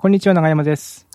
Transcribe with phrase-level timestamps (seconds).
[0.00, 1.06] こんにちは、長山です。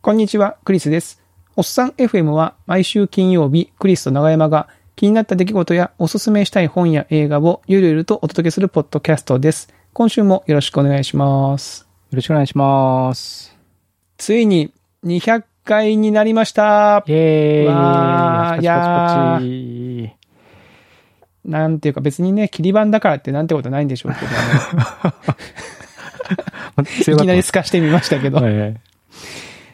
[0.00, 1.22] こんにちは、クリスです。
[1.54, 9.72] おっさん FM は毎週金曜日、クリスと長山が気になった出来事やおすすめしたい本や映画をゆるゆるとお届けするポッドキャストです。
[9.92, 11.82] 今週もよろしくお願いします。
[12.10, 13.56] よろしくお願いします。
[14.16, 14.72] ついに
[15.04, 17.12] 200回になりましたイ。
[17.12, 19.46] ェーイわーパチパチパチ
[20.10, 20.22] パチ
[21.44, 24.26] なんていうか別にね、切り板だからってなんてことないんでしょうけど、
[24.76, 25.14] ま
[27.00, 28.76] いきなり透かしてみましたけど、え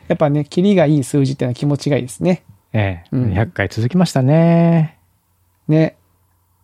[0.08, 2.42] やっぱね、切りがいい数字ってのは気持ちがいいですね。
[2.72, 4.96] えええうん200回続きましたね。
[5.68, 5.96] ね。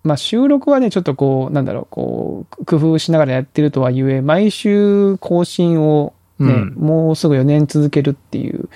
[0.02, 8.68] まあ収録はね、ちょっとこう、なんだろう、こう、工夫しながらやってるとはいえ、毎週更新をね、うんもうすぐ4年続けるっていう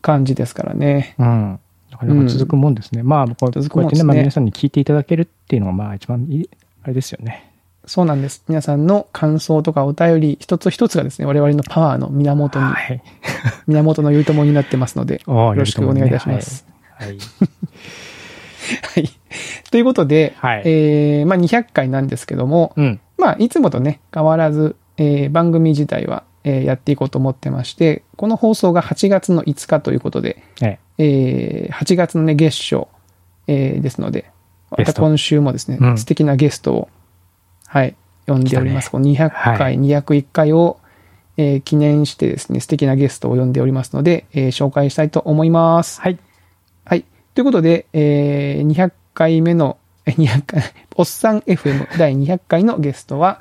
[0.00, 1.14] 感じですからね。
[1.18, 1.60] うん。
[1.90, 3.02] なかなか続くもんですね。
[3.02, 3.60] まあ、こうやって
[3.96, 6.50] ね、ねまあ皆さんに聞いていただけるっていうのが、まあ一番いい、
[6.82, 7.53] あれですよね。
[7.86, 8.44] そうなんです。
[8.48, 13.02] 皆さんの感想とかお便り一つ一つがですね、我々のパワーの源に、はい。
[13.66, 16.66] 源の頼朝になってますので、 およろしくお願いいたします。。
[16.96, 17.08] はい。
[17.08, 17.18] はい
[18.82, 19.10] はい。
[19.70, 23.00] ということで、はいえー、まあ200回なんですけども、うん。
[23.18, 32.86] まあ、いつもとね、変わらず、えー番組自体は、えーやっていこうと思ってまして、この放送が8月の5日ということで、ええー8月のね、月初、
[33.46, 34.30] えーですので、
[34.70, 36.88] また今週もですね、うん素敵なゲストを、
[37.66, 38.88] はい、呼んでおります。
[38.88, 40.78] 来この200は回、い201回を、
[41.36, 46.00] えー記念してですね、素敵なゲストを呼んでおりますので、えー紹介したいと思います。
[46.00, 46.18] はい。
[46.84, 47.04] はい。
[47.34, 50.62] ということで、えー200回目の、え200回、
[50.96, 53.40] おっさん FM 第200回のゲストは、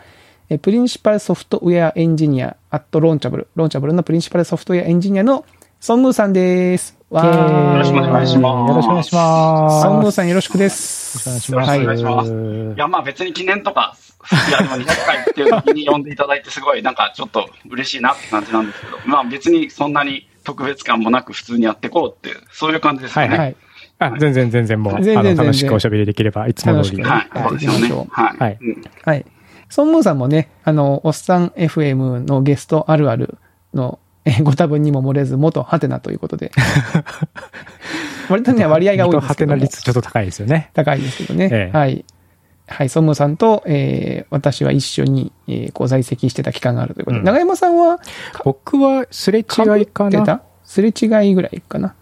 [0.49, 5.45] えー Principal Software Engineer、at Launchable、Launchable の Principal Software Engineer の
[5.79, 6.97] ソンムーさんです。
[7.09, 9.81] わーよろしくお願いしますよろしくお願いします。
[9.83, 11.29] ソンムーさんよろしくです。
[11.29, 11.83] よろしくお願いします。
[11.83, 13.95] よろしくお願いしますいや、まあ別に記念とか、
[14.49, 23.37] いや、でも200回っていう時に呼んでいただいて、すごいなんかちょっと嬉しいなって感じなんですけど、まあ別にそんなに特別感もなく普通にやっていこうっていう、そういう感じですよね。
[23.37, 23.55] はい。
[23.99, 27.79] あ、全然全然もう、全然あの、楽しくおしゃべりできれば、いつも通りはい、そうですよね。
[27.79, 28.37] やっていきはい。
[28.37, 29.25] はいうんはい。
[29.69, 33.37] ソンムーさんもね、あの、おっさん FM のゲストあるある
[33.73, 36.51] の、えーご多分にも漏れず、元ハテナということで。
[38.29, 39.55] 割とね、割合が多いですハテナ。
[39.55, 40.69] 率ちょっと高いですよね。
[40.73, 41.49] 高いですけどね。
[41.51, 42.05] ええはい。
[42.67, 47.19] はい、ソンムーさんと、えー私は一緒に、えーこう在籍してた期間があるということで。
[47.19, 47.99] うん長山さんは、
[48.43, 50.25] 僕はすれ違いかな。
[50.25, 50.41] た？
[50.63, 51.95] すれ違いぐらいかな？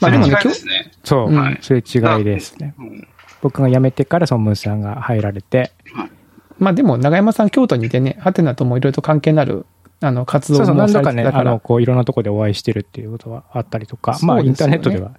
[0.00, 0.90] まあでもね、今日、ですね。
[1.04, 2.74] そう、うんすれ違いですね。
[2.78, 3.08] うん
[3.40, 6.10] 僕が辞めてからソンムーさんが入られて、はい
[6.58, 9.66] まあでも長山さん京都にいてね、ハテナともいろいろと関係のある、
[10.02, 11.24] あの、活動そうそう、何度かね。
[11.24, 15.12] あの、こう、いろんなとこでお会いしてるっていうことはあったりとか、まあ、インターネットでは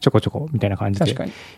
[0.00, 1.12] ちょこちょこみたいな感じで。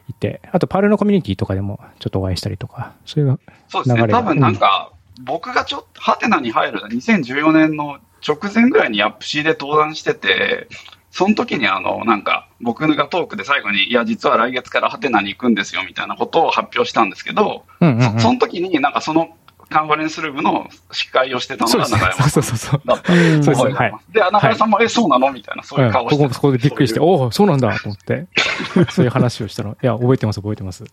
[0.08, 4.00] いて、あと、パールのコミュニティとかでもちょっとお会いしたりとか、そういう、そうですね。
[4.00, 4.92] 流れが多分なんか、
[5.24, 10.68] 僕がちょっと、ハテナに入る2014年の直前ぐらいにアップシーで登壇してて、
[11.10, 18.12] その時にあの、なんか、僕がトークで最後に、いや、実は来月からハテナに行くんですよ、みたいなことを発表したんですけど、うんうん、うん。
[18.14, 19.30] そその時になんかその
[19.70, 22.82] カンファレンスルームの司会をしてたのが中山そうそうそう。
[22.86, 23.92] だったうんそうです覚えてはい。
[24.12, 25.30] で、中山さんも、え、そうなの？
[25.32, 26.16] みたいな、そういう顔をして。
[26.16, 27.12] た僕もそこでびっくりして、そういう。
[27.20, 28.26] おお、そうなんだと思って、
[28.90, 30.84] そういう話をしたら、いや、覚えてます、覚えてます。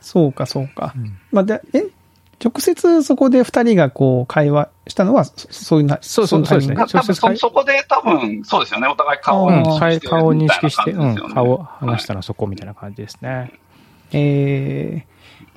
[0.00, 0.92] そうか、そうか。
[0.96, 1.18] うん。
[1.30, 1.84] まあ、で、え、
[2.44, 6.74] 直接そこで二人がこう会話したのは、そそういうな、そうそうそうですね。
[6.74, 9.62] た多分そそこで多分、そうですよね、お互い顔をうん。
[9.62, 13.52] 認識して顔を認識して、うん、顔を話したのはそこみたいな感じですね。
[14.10, 15.04] えー、い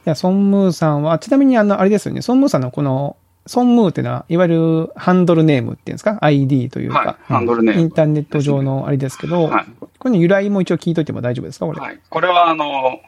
[0.05, 3.17] や、ソンムーさんは、ちなみにあの、あれですよね、ソンムーさんのこの、
[3.47, 7.81] ソンムーっていうのは、いわゆるハンドルネームっていうんですか ?ID というか、はい、ハンドルネーム。
[7.81, 9.65] インターネット上のあれですけど、はい
[10.05, 11.65] これの由来も一応聞いといても大丈夫ですか？
[11.65, 11.79] これ。
[11.79, 12.99] はい、これはあの、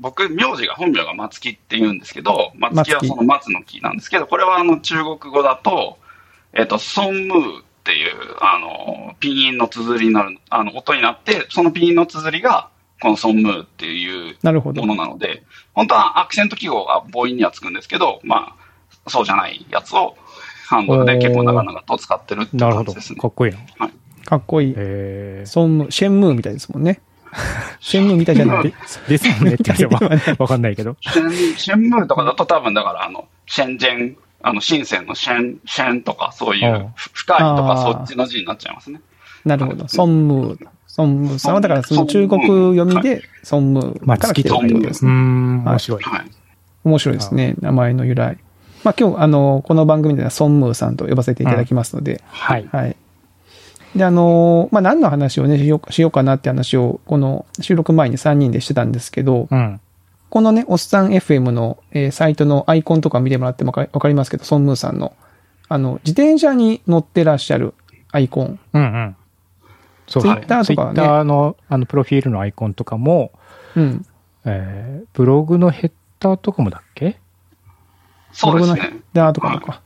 [0.00, 5.98] 僕、名字が本名が松木って言うんですけど、松木はその松の木なんですけど、これはあの中国語だと、
[6.54, 12.70] えっ、と、ソンムーっていう、あの、ピン音の綴りになる、あの、音になって、そのピン音の綴りが、
[13.00, 14.94] このソンムーっていうなるほども。
[14.94, 18.56] のなので、本当はアクセント記号が母音にはつくんですけど、ま
[19.06, 20.16] あ、そうじゃないやつを、
[20.66, 22.92] ハンドルで結構長々と使ってるっていうなるほど。
[22.92, 23.20] 感じですね。
[23.20, 23.90] かっこいいな。
[24.24, 24.74] かっこいい。
[24.76, 27.00] えソンムー、シェンムーみたいですもんね。
[27.80, 28.64] シェンムーみたいじゃない。
[28.64, 30.00] ー、ですよねって言わ
[30.38, 30.96] わかんないけど。
[31.00, 39.00] シェン、ムーとかだと多分だからあの、シェンジェン、あの、深センのシェン、シェンとかそういう深いとかそっちの字になっちゃいますね。
[39.44, 39.88] なるほど。
[39.88, 40.68] ソンムー。
[40.98, 45.12] ソンムーさんは、だからその中国読みで、ソンムーまあ、から来てる月とかいうことですね。
[45.12, 46.02] ん、面白い。
[46.02, 46.30] はい。
[46.82, 47.54] 面白いですね。
[47.60, 48.38] 名前の由来。
[48.82, 52.68] まあ今日、あの、この番組ではソンムーさんと呼ばせていただきますので、はい。
[52.72, 52.96] はい。
[53.94, 59.80] で、あの、まあ何の話をね、しようしようかなって話を、この収録前に3人でしてたんですけど、うん。
[60.30, 65.14] このね、おっさん FM の、えーサイトのアイコンとか見てもらってもわかわかりますけど、ソンムーさんの、
[65.68, 67.74] あの、自転車に乗ってらっしゃる
[68.10, 68.58] アイコン。
[68.72, 69.16] うんうん。
[70.08, 70.34] そうそう。
[70.34, 73.30] Twitter とかはね Twitter の、あの、プロフィールのアイコンとかも、
[73.76, 74.04] うん。
[74.44, 77.18] えー、ブログのヘッダーとかもだっけ？
[78.32, 79.00] そうですブログのヘッね。
[79.12, 79.82] ダーとかもか。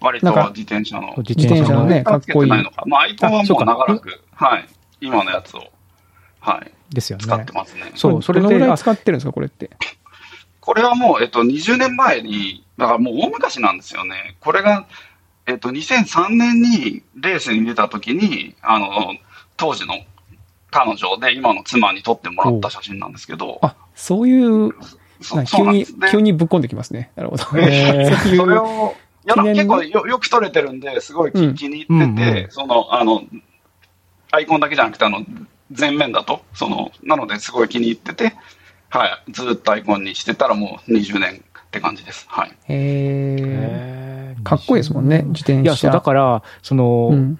[0.00, 1.14] 割となんか自転車の。
[1.18, 2.50] 自自転車のね、かっこいい。
[2.50, 4.66] まあ、アイコンはもう長らく、はい。
[5.00, 5.64] 今のやつを、
[6.40, 6.70] はい。
[6.94, 7.24] ですよね。
[7.24, 7.92] 使ってますね。
[7.94, 9.70] そう、それのぐらい使ってるんですか、これって？
[10.60, 14.36] これはもう、えっと、20年前に、だからもう大昔なんですよね。
[14.40, 14.86] これが、
[15.46, 19.14] えっと、2003年にレースに出た時に、あの、
[19.56, 19.94] 当時の
[20.70, 24.72] 彼女で今の妻に撮ってもらった写真なんですけど、あ、そういう、
[25.46, 25.86] 急に。
[26.10, 27.12] 急にぶっこんできますね。
[27.14, 27.44] なるほど。
[27.58, 28.94] えー それう、を、
[29.26, 33.22] いや、結構よよく撮れてるんで、すごい気,、に入ってて、うんうんその、あの、
[34.30, 35.24] アイコンだけじゃなくて、あの、
[35.76, 38.34] 前面だと、その、なのですごい気に入ってて、
[38.88, 41.42] はい、ずっとアイコンにしてたらもう20年
[41.74, 42.26] って感じです。
[42.28, 42.52] はい。
[42.68, 45.60] ええかっこいいですもんね、自転車。
[45.62, 47.38] いや、そう、だから、その、うん。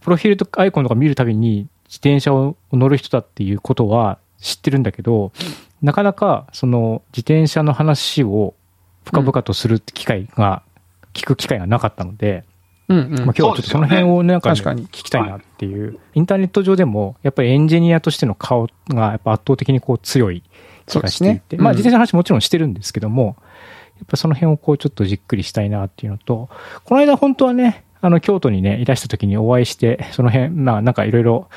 [0.00, 5.32] プロフィールとかアイコンとか見るたびに自転車を乗る人だっていうことは知ってるんだけど、
[5.82, 8.54] なかなかその自転車の話を
[9.04, 10.62] 深々とする機会が、
[11.12, 12.44] 聞く機会がなかったので、
[12.88, 13.10] うんうん。
[13.10, 20.42] まあ、今日はちょっとその辺をなんか,、ね、確かに聞きたいなっていう、インターネット上でもやっぱりエンジニアとしての顔がやっぱ圧倒的にこう強い
[20.86, 23.36] 気がしていて、そうですねうんまあ自転車の話もちろんしてるんですけども、
[23.98, 26.48] やっぱその辺をこうちょっとじっくりしたいなっていうのと、
[26.84, 31.48] この間本当はね、あの京都にね、いらした時にお会いして、その辺、まあなんかいろいろ、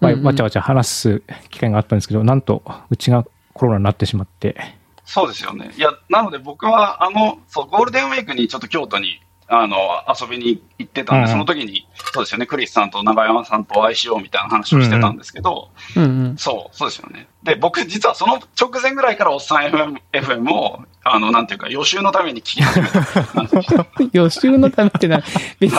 [0.00, 4.56] わちゃわちゃ話す機会があったんですけど、なんとうちがコロナになってしまって、
[5.04, 5.72] そうですよね。
[5.76, 9.76] いや、なので僕は、あの、そう、ゴールデンウィークにちょっと京都に、あの、
[10.08, 16.36] 遊びに行ってたんで、うんその時に、そうですよね、クリスさんと長山さんとお会いしようみたいな話をしてたんですけど、うんうん。
[16.36, 17.28] そう、そうですよね。
[17.44, 23.86] で、僕、実はその直前ぐらいからおっさん FM, FM を、あの、なんていうか、予習のために聞き始めた。
[24.12, 25.22] 予習のためってな、
[25.60, 25.78] 別に、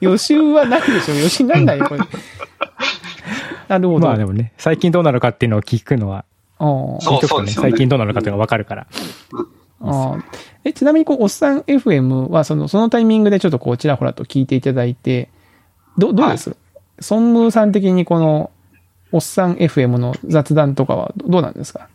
[0.00, 1.14] 予習はないでしょ。
[1.14, 2.00] 予習なんないよ、これ。
[3.68, 4.06] なるほど。
[4.06, 6.24] まあでもね、最近どうなるかっていうのを聞くのは、
[6.58, 8.86] そうそうですよね最近どうなるかっていうのがわかるから。
[9.80, 10.22] あー。
[10.64, 15.28] えちなみに、こう、おっさん FM は、その、そのタイミングでちょっとこう、ちらほらと聞いていただいて、
[15.98, 16.56] ど、どうです、
[17.00, 18.50] ソンムーさん的にこの、
[19.12, 21.88] おっさん FM の雑談とかはどどうなんですか？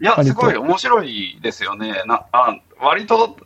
[0.00, 2.02] いや、すごい面白いですよね。
[2.06, 3.36] なあ割と、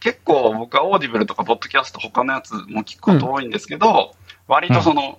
[0.00, 4.14] 結構僕はオーディブルとかポッドキャスト他のやつも聞くこと多いんですけど、
[4.48, 5.18] 割とその、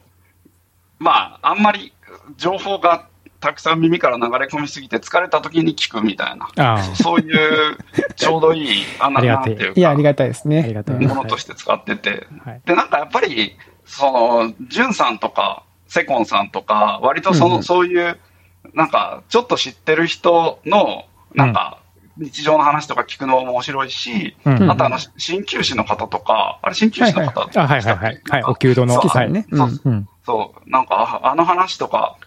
[1.00, 1.94] まあ、あんまり
[2.38, 3.08] 情報が
[3.44, 7.78] たくさん耳から流れ込みすぎて疲れた時に聞くみたいな、ああ、そういう
[8.16, 10.74] ちょうどいい、あんなんていういや、ありか、がたいですね。
[11.02, 12.26] ものとして使ってて。
[12.46, 12.62] はい。
[12.66, 18.18] で、なんかやっぱり、その、ジュンさんとか、セコンさんとか、割とその、うんうんそういう、
[18.74, 21.04] なんか、ちょっと知ってる人の、
[21.36, 21.80] なんか、
[22.16, 28.22] 日常の話とか聞くのも面白いし、うんあとあの、鍼灸師の方とか、あれ鍼灸師の方あ、はいはいはい。
[28.30, 28.96] はい、お給度の。
[28.96, 29.32] はい。
[29.32, 29.46] ね。
[29.52, 30.10] そううんうん。
[30.26, 32.18] そう、なんか、ああの話とか、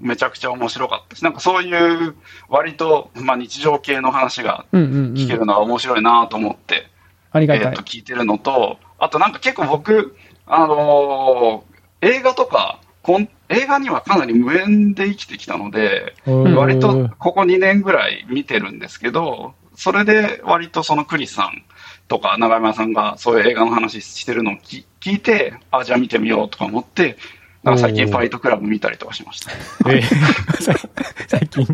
[0.00, 2.14] めちゃくちゃ面白かったし、なんかそういう、
[2.48, 4.66] 割と、まあ日常系の話が。
[4.72, 6.88] 聞けるのは面白いなと思って、
[7.32, 7.74] ありがたい。
[7.74, 10.16] 聞いてるのと、あとなんか結構僕、
[10.46, 11.70] あのー
[12.02, 21.62] 映画とかこん、映画にはかなり無縁で生きてきたので、うん割とここ2年ぐらい見てるんですけど、それで割とそのクリスさん
[22.08, 27.16] とか長山さんがそういう映画の話してるのをき聞いて、あ、じゃあ見てみようとか思って、
[27.62, 29.52] なんか最近ファイトクラブ見たりとかしました。
[29.90, 30.02] えー
[31.28, 31.66] 最近、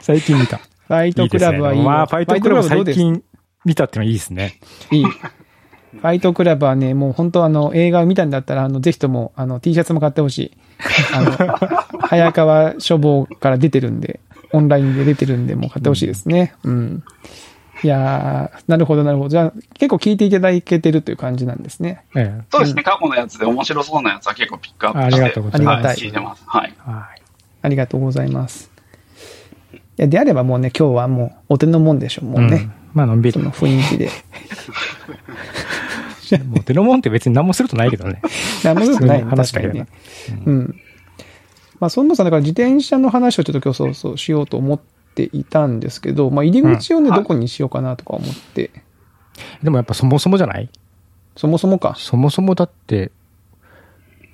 [0.00, 0.58] 最近見た。
[0.58, 1.84] ファイトクラブはいいよ。
[1.84, 3.22] まあ、ファイトクラブ最近
[3.64, 4.60] 見たってのはいいですね。
[4.90, 5.04] いい。
[5.04, 10.56] ファイトクラブはね、もう本当あの、映画を見たんだったら、あの、ぜひとも、あの、T シャツも買ってほしい。
[11.14, 11.32] あの、
[12.06, 14.20] 早川書房から出てるんで、
[14.52, 16.54] オンラインで出てるんで、もう買ってほしいですね。
[16.62, 17.02] うん。
[17.86, 19.28] いやー、なるほど、なるほど。
[19.28, 22.02] じゃあ、結構聞いていただけてるという感じなんですね。
[22.16, 26.42] ええそうですね、過去のやつで面白そうなやつは結構ピックアップして、ありがとうございますはい聞いてます。
[26.48, 26.74] はい。
[26.78, 27.22] はい。
[27.62, 28.72] ありがとうございます。
[29.72, 32.56] いや、であればもうね、今日はもう、お手のもんでしょ、もうね。
[32.56, 33.32] んまあ、のんびり。
[33.32, 34.10] その雰囲気で。
[36.44, 38.20] もうデノモンって別に何もするとないけどね。
[38.64, 39.86] 何も良くない話かにね。
[40.44, 40.74] うん。
[41.78, 44.80] まあ、そんなさん、だから自転車の話をちょっと今日そうそうしようと思っ
[45.16, 47.10] ていたんですけど、まあ、入り口をね、うん。
[47.12, 48.70] はいどこにしようかなとか思って、
[49.62, 50.68] でもやっぱそもそもじゃない？
[51.36, 51.94] そもそもか。
[51.96, 53.10] そもそもだって、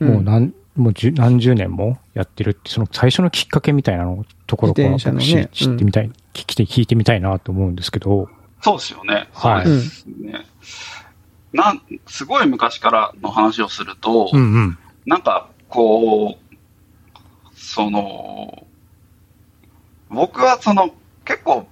[0.00, 8.28] もう何、もう十何十年もやってるって、その最初のきっかけみたいなのところから自転車の僕ね知知ってみたい、聞きて聞いてみたいなと思うんですけど、
[8.60, 9.28] そうですよね。
[9.32, 9.64] はい。
[9.66, 10.46] そうですね。
[11.52, 14.78] なん、すごい昔からの話をすると、うんうん。
[15.04, 16.56] なんか、こう、
[17.54, 18.66] その、
[20.12, 20.90] 僕はその、
[21.24, 21.66] 結構、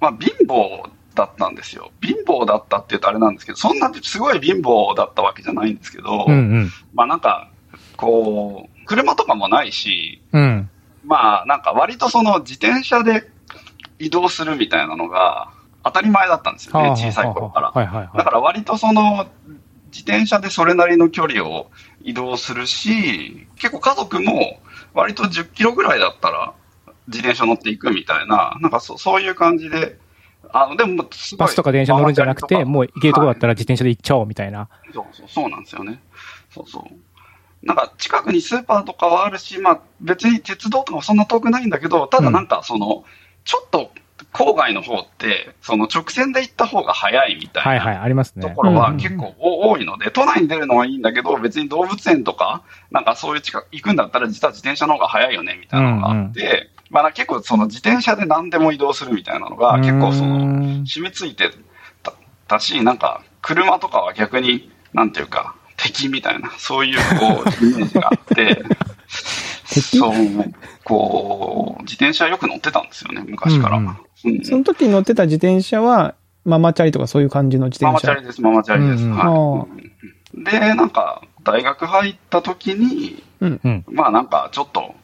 [0.00, 1.90] まあ、貧乏だったんですよ。
[2.02, 6.70] 貧乏だったって言うとあれなんですけど、そんなすごい貧乏だったわけじゃないんですけど、うんうん。
[6.94, 7.50] まあなんか、
[7.96, 10.70] こう、車とかもないし、うん。
[11.04, 13.28] まあなんか割とその自転車で
[13.98, 15.50] 移動するみたいなのが
[15.84, 17.70] 当たり前だったんですよね、小さい頃から。
[17.70, 18.18] はいはいはい。
[18.18, 19.26] だから割とその、
[19.92, 21.70] 自転車でそれなりの距離を
[22.02, 24.60] 移動するし、結構家族も
[24.94, 26.54] 割と10キロぐらいだったら
[27.10, 29.98] 自転車乗っていくみたいな、なんかそそういう感じで、
[30.52, 31.04] あの、でも
[31.38, 34.68] バスとか電車乗るんじゃなくて、もう行けるとこだったら自転車で行っちゃおうみたいな。
[34.94, 36.00] そうそう、そうなんですよね。
[36.50, 37.66] そうそう。
[37.66, 43.04] なんか近くにスーパーとかはあるし、まあ別に鉄道とかもそんな遠くないんだけど、ただなんかその、
[43.44, 43.90] ちょっと
[44.32, 47.70] 郊外の方って、その直線で行った方が早いみたいな。
[47.70, 48.42] はいはい、ありますね。
[48.42, 61.50] ところはうん結構多いので、都内に出るのはいいんだけど、別に動物園とか、なんかそういう近く行くんだったら、実は自転車の方が早いよねみたいなのがあって、まあ結構その自転車で何でも移動するみたいなのが、結構そうの、ん染みついて
[62.02, 62.12] た
[62.48, 68.62] たし、なんか車とかは逆に、なんていうか、敵みたいな、そういうこう、イメージがあって、
[69.70, 69.98] 敵？
[69.98, 70.12] そう、
[70.84, 73.78] こう、自転車よく乗ってたんですよね、昔から。
[73.78, 73.96] うんうん
[74.44, 78.08] その時に乗ってた自転車は、ママチャリとかそういう感じの自マ転車？
[78.08, 79.04] マチャリです、ママチャリです。
[79.04, 79.66] うんうんは
[80.34, 80.44] い。
[80.44, 83.60] で、なんか、大学入った時に、うん。
[83.64, 83.84] うん。
[83.90, 84.94] まあなんか、ちょっと、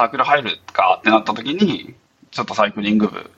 [0.00, 1.94] サークル入るかってなった時に、
[2.30, 3.30] ちょっとサイクリング部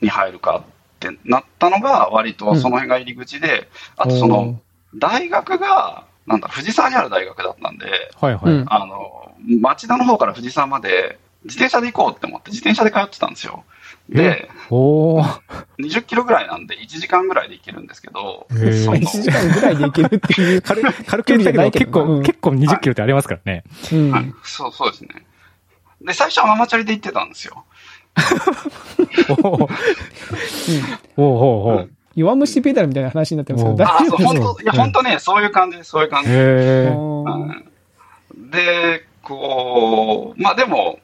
[0.00, 4.60] に入るかってなったのが、割とその辺が入り口で、あとその、
[4.96, 8.52] 大学が、なんだ、藤沢にある大学だったんで、はいはい。
[8.52, 13.62] うんあの、町田の方から藤沢まで、自転車で行こうって思って、自転車で通ってたんですよ。
[14.08, 15.40] で、おー。
[15.78, 20.62] 20キロぐらいなんで、1時間ぐらいで行けるんですけど、へーその1時間ぐらいで行けるっていう。
[20.62, 23.62] 軽軽く言ったけど、結構、うん結構20キロってありますからね。
[23.92, 24.10] うん。
[24.10, 25.10] はい、そう、そうですね。
[26.02, 27.64] で、最初はママチャリで行ってたんですよ。
[29.28, 29.68] おー。
[31.16, 36.30] おーお弱虫ペダルみたいな話になってますけど、大丈夫です本当いや、本当ね、そういう感じそういう感じ。
[38.50, 40.98] で、こう、まあでも、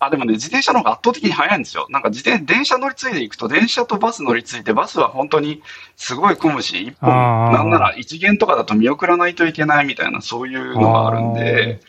[0.00, 1.86] あ、でもね、自転車の方が圧倒的に速いんですよ。
[1.90, 5.60] なんか自転、電車乗り継いでいくと、電車とバス乗り継いで、バスは本当に
[5.96, 11.80] すごい混むし、一本、なんなら一元とかだと見送らないといけないみたいな、そういうのがあるんで、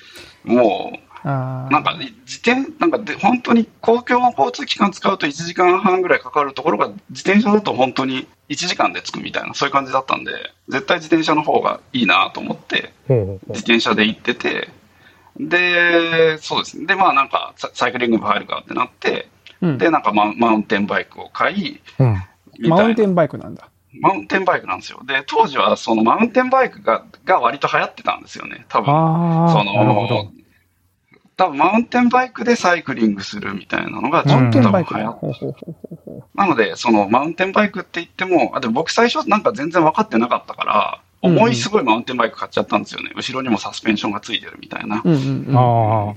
[0.43, 10.31] もあう、なんか、自転、なんかで、本当に公共の交通機関使うと1時間半ぐらいかかるところが、自転車だと本当に1時間で着くみたいな、そういう感じだったんで、
[10.67, 14.69] 絶対自転車の方がいいなと思って、自転車で行ってて、
[15.39, 16.85] で、そうですね。
[16.85, 19.27] で、まあなんかサ、サイクリング部入るかってなって、
[19.61, 19.77] うん。
[19.77, 22.23] で、なんかマウンテンバイクを買い、ううん。
[22.69, 23.69] マウンテンバイクなんだ。
[24.01, 25.01] マウンテンバイクなんですよ。
[25.05, 28.65] で、当時はそのマウンテンバイクがが割と流行ってたんですよね。
[28.69, 28.87] 多分。
[28.87, 30.31] その。、
[31.39, 34.71] 多分マウンテンバイクでサイクリングするみたいなのがちょっと多。
[34.71, 43.11] 分流行っほうほうほうほうほなので、そのマウンテンバイクって言っても、あでも僕最初なんか全然分かってなかったから、うんうん重いすごいマウンテンバイク買っちゃったんですよね。
[43.13, 45.01] 後ろにもサスペンションがついてるみたいな。
[45.03, 45.09] う。
[45.09, 45.57] うんうんうん。
[46.11, 46.15] あ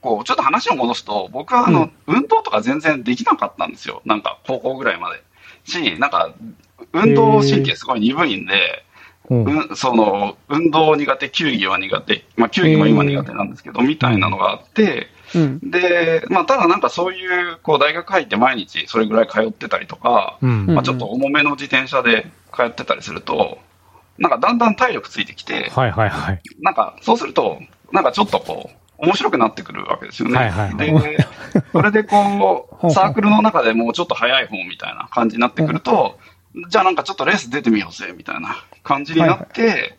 [0.00, 4.00] こう、ちょっと話を戻すと、僕はあの、運動とか全然できなかったんですよ。
[4.04, 5.20] なんか、高校ぐらいまで。
[5.64, 6.32] し、なんか、
[6.92, 8.93] 運動神経すごい鈍いんで、あ。
[9.30, 9.44] うん。
[9.44, 15.70] うん、その、運動苦手、球技は苦手、まあ、球技も今苦手なんですけど、みたいなのがあって、うん。
[15.70, 20.66] で、まあ、ただなんかそういう、こう、大学入って毎日それぐらい通ってたりとか、うん。
[20.66, 23.58] まあ、ちょっと重めの自転車で通ってたりすると、
[24.18, 26.40] なんかだんだん体力ついてきて、はいはいはい。
[26.60, 27.60] なんかそうすると、
[27.92, 30.36] なんかちょっとこう、面白くなってくるわけですよね。
[30.36, 31.26] はいはいで、
[31.72, 36.18] それでこほうサークルの中でもうちょっと速い方みたいな感じになってくると、
[36.68, 39.96] じゃあなんかちょっとレース出てみようぜ、みたいな感じになって、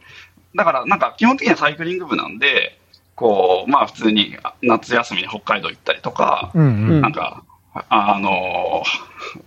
[0.56, 2.80] だからなんか基本的にはサイクリング部なんで、
[3.16, 7.02] こう、まあ普通に夏休みに北海道行ったりとか、うんうん。
[7.02, 7.44] なんか、
[7.90, 8.84] あの、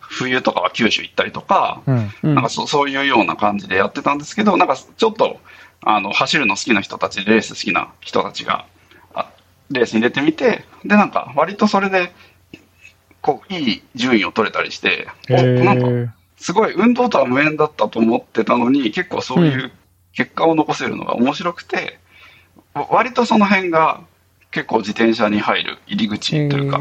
[0.01, 2.13] 冬とかは九州行ったりとか、うん。
[2.23, 5.41] うんなんかそそういうような感じでやってたんですけど、なんかちょっと、
[5.83, 8.67] あの、走るの好きな人たち、レース好きな人たちが、
[9.15, 9.31] あ
[9.71, 12.13] レースに出てみて、で、なんか、割とそれで、
[13.21, 19.73] こう、いい順位を取れたりして、おへなんか、ーすごい運動とは無縁だったと思ってたのに、結構そういう
[20.13, 21.99] 結果を残せるのが面白くて、
[22.75, 24.01] わ割とその辺が
[24.51, 26.81] 結構自転車に入る入り口というか、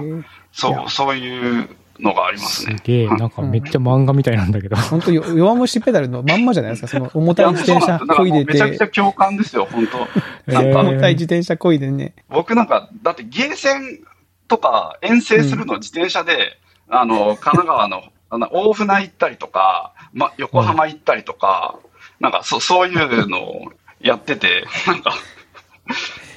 [0.51, 2.77] そう、そういうのがありますすね。
[2.83, 4.75] げえ、はいなんかめっちゃ漫画みたいなんだけど。
[4.77, 6.87] 本当よ弱虫ペダルのまんまじゃないですか？
[6.87, 9.97] その重たい自転車 こいでだからもうめちゃくちゃて、共感ですよ、本当。
[9.97, 12.13] へなんか、ー重たい自転車こいでね。
[12.29, 13.99] 僕なんか、だってゲーセン
[14.47, 16.57] とか遠征するの自転車で、
[16.89, 21.79] あの、神奈川の大船行ったりとか、ま、横浜行ったりとか、
[22.19, 25.13] なんかそ、そういうのをやってて、 なんか、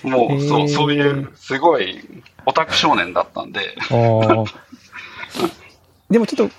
[0.02, 2.00] もう、そう、そういう、すごい、
[2.46, 3.60] オタク少年だったんで。
[6.10, 6.54] でもちょっと、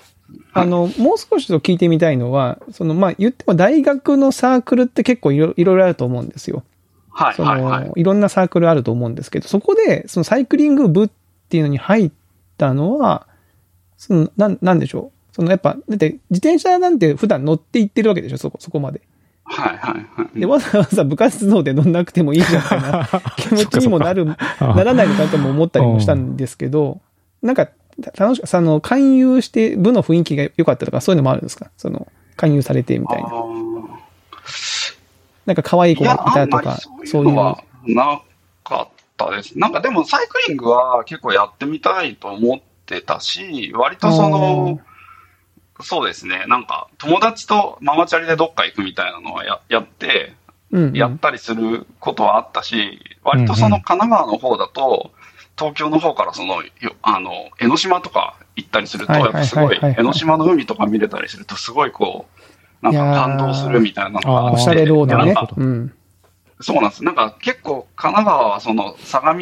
[0.54, 6.62] あの、もう少しと聞いてみたいのは、その、まあ、言っても大学のサークルって結構いろいろあると思うんですよ。
[7.10, 7.92] はい、そはい、はいの、。
[7.96, 11.08] いろんなサークルあると思うんですけど、そこで、そのサイクリング部っ
[11.48, 12.10] ていうのに入っ
[12.56, 13.26] たのは、
[13.96, 15.21] その、なん、なんでしょう？
[15.32, 19.00] その、やっぱ、だって、自転車なんて普段乗って行ってるわけでしょ、そこ、そこまで。
[19.44, 20.40] はい、はい、はい。
[20.40, 24.26] で、わざわざ部活動で乗んなくてもいいじゃんな 気持ちにもなる、
[24.60, 27.00] あならないのかとも思ったりもしたんですけど、
[27.42, 27.68] なんか、
[28.16, 31.70] 楽しく、その、勧誘して部の雰囲気が良かったとか、そういうのもあるんですか？
[31.76, 33.30] その、勧誘されてみたいな。
[35.46, 37.24] なんか可愛い子がいたとかそう。
[37.24, 38.20] いうのはな
[38.64, 39.58] かったです。
[39.58, 44.78] なんかでもサイクリングは結構やってみたいと思ってたし、割とその、
[45.82, 50.34] そうですね、なんか友達とママチャリでどっか行くみたいなのはややって、
[50.70, 55.12] うんうん、やったりすることはあったし、割とその神奈川の方だと、
[55.58, 62.26] 東京の方からその、よあの、江ノ島とか行ったりすると、やっぱすごい、江ノ島の海とか見れたりすると、すごいこ
[62.82, 64.56] う、なんか感動するみたいなのがあって。
[64.56, 65.34] おしゃれロードね。
[66.60, 67.04] そうなんです。
[67.04, 69.40] なんか結構神奈川はその相模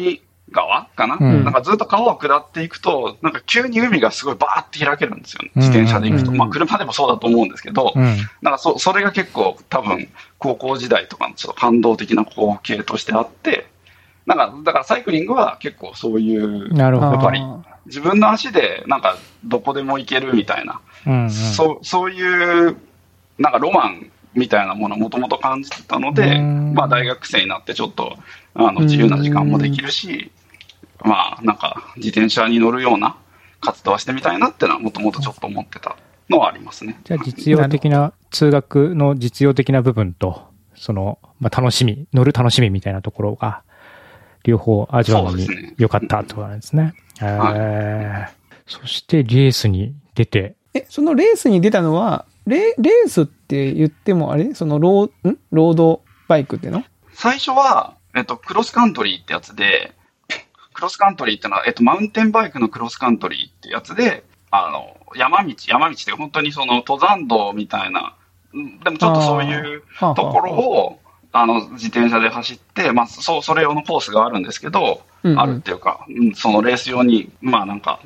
[0.51, 5.51] 川かな、うんなんかずっと川を下っていくと、なんか急に海がすごいバーって開けるんですよね。
[5.55, 6.31] 自転車で行くと。
[6.31, 8.17] うんまあ車でもそうだと思うんですけど、うん。
[8.41, 13.67] なんかそそれが結構多分高校時代とかのちょっと感動的な光景としてあって、
[14.25, 17.11] なんかだからサイクリングは結構そういう、なるほど。
[17.13, 22.77] やっぱりあ自分の足でなんかどこでも行けるみたいな、うんうんそうそういう
[23.39, 28.17] なんかロマンみたいなものをもともと感じてたので、うんまあ大学生になってちょっと
[28.53, 30.31] あの自由な時間もできるし、
[31.03, 33.15] まあなんか自転車に乗るような
[33.59, 35.95] 活動はしてみたいなっていうのはもともとちょっと思ってた
[36.29, 36.99] のはありますね。
[37.03, 43.63] じゃあ実用的な、通学の実用的な部分と、その、まあ、楽しみ、乗る楽しみみたいなところが、
[44.43, 46.93] 両方味わうのに良かったってことなんですね。
[47.21, 48.29] えー。
[48.65, 54.55] そしてレースに出て、え、そのレースに出たのは、レレースって言ってもあれ？
[54.55, 55.37] そのロー、ん？
[55.51, 56.83] ロードバイクっての？
[57.13, 59.93] 最初は、えっと、クロスカントリーってやつで、
[60.81, 68.15] クロスカントリーってのは、えっと、マウンテンバイクのクロスカントリーってやつで、あの、山道、山道って本当にその登山道みたいな、
[68.51, 70.99] うんでもちょっとそういうところを、
[71.33, 71.45] あ。
[71.45, 75.39] の、自転車で走って、まあ、そう、それ用のコースがあるんですけど、うんうん。
[75.39, 77.99] あるっていうか、うんそのレース用に、まあなんか、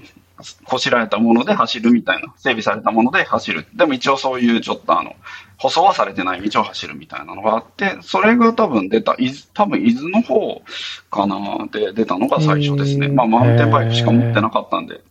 [0.66, 3.66] こしられたもので走るみたいな、整備されたもので走る。
[3.74, 5.16] でも一応そういうちょっとあの、
[5.58, 10.62] 舗装はされてない道を走るみたいなのがあって、それが多分出た、伊豆多分伊豆の方
[11.10, 13.08] かなで出たのが最初ですね。
[13.08, 15.02] まあマウンテンバイクしか持ってなかったんで。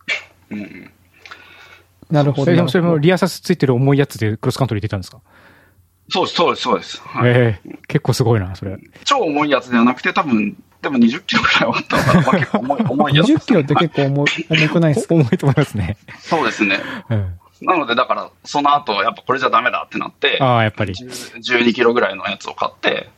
[0.51, 0.91] うんうん、
[2.11, 2.45] なるほど。
[2.45, 5.21] それでもそれもリアサスついてる重いやつでクロスカントリー出たんですか、
[6.09, 7.01] そうです、そうです、そうです。
[7.01, 8.77] はいええ結構すごいな、それ。
[9.03, 12.21] 超重いやつではなくて、多分、でも20キロくらいはあったのかな。
[12.21, 14.27] まあ、結構重い、重いやつです20キロって結構重い
[14.61, 15.15] 重くないですか？
[15.15, 15.97] 重いと思いますね。
[16.19, 16.79] そうですね。
[17.09, 20.93] うん、なので、だから、その後、やっぱこれじゃダメだってなって、ああ、やっぱり。
[20.93, 23.09] 10 12キロぐらいのやつを買って、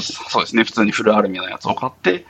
[0.00, 2.24] そうですね、普通にフルアルミのやつを買って、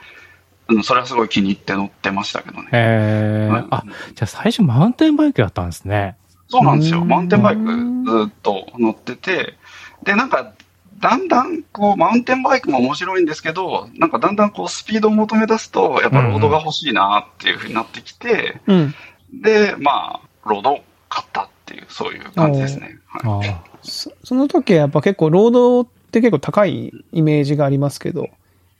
[0.67, 2.61] うん、それはすごい気に入って乗ってましたけどね。
[2.63, 3.83] はいええあ、
[4.15, 6.15] じゃあ最初マウンテンバイクやったんですね。
[6.47, 7.01] そうなんですよ。
[7.01, 9.55] うんマウンテンバイクずっと乗ってて、
[10.03, 10.53] で、なんか、
[10.99, 18.95] だんだん、こう、マウンテンバイクも面白いんですけど、なんかだんだんこう、スピードを求め出すと、やっぱロードが欲しいなっていうふうになってきて、うん。
[19.33, 22.99] で、まあ、ロードを買ったっていう、そういう感じですね。
[23.07, 28.27] はいそその時はやっぱ結構、ロードって結構高いイメージがありますけど、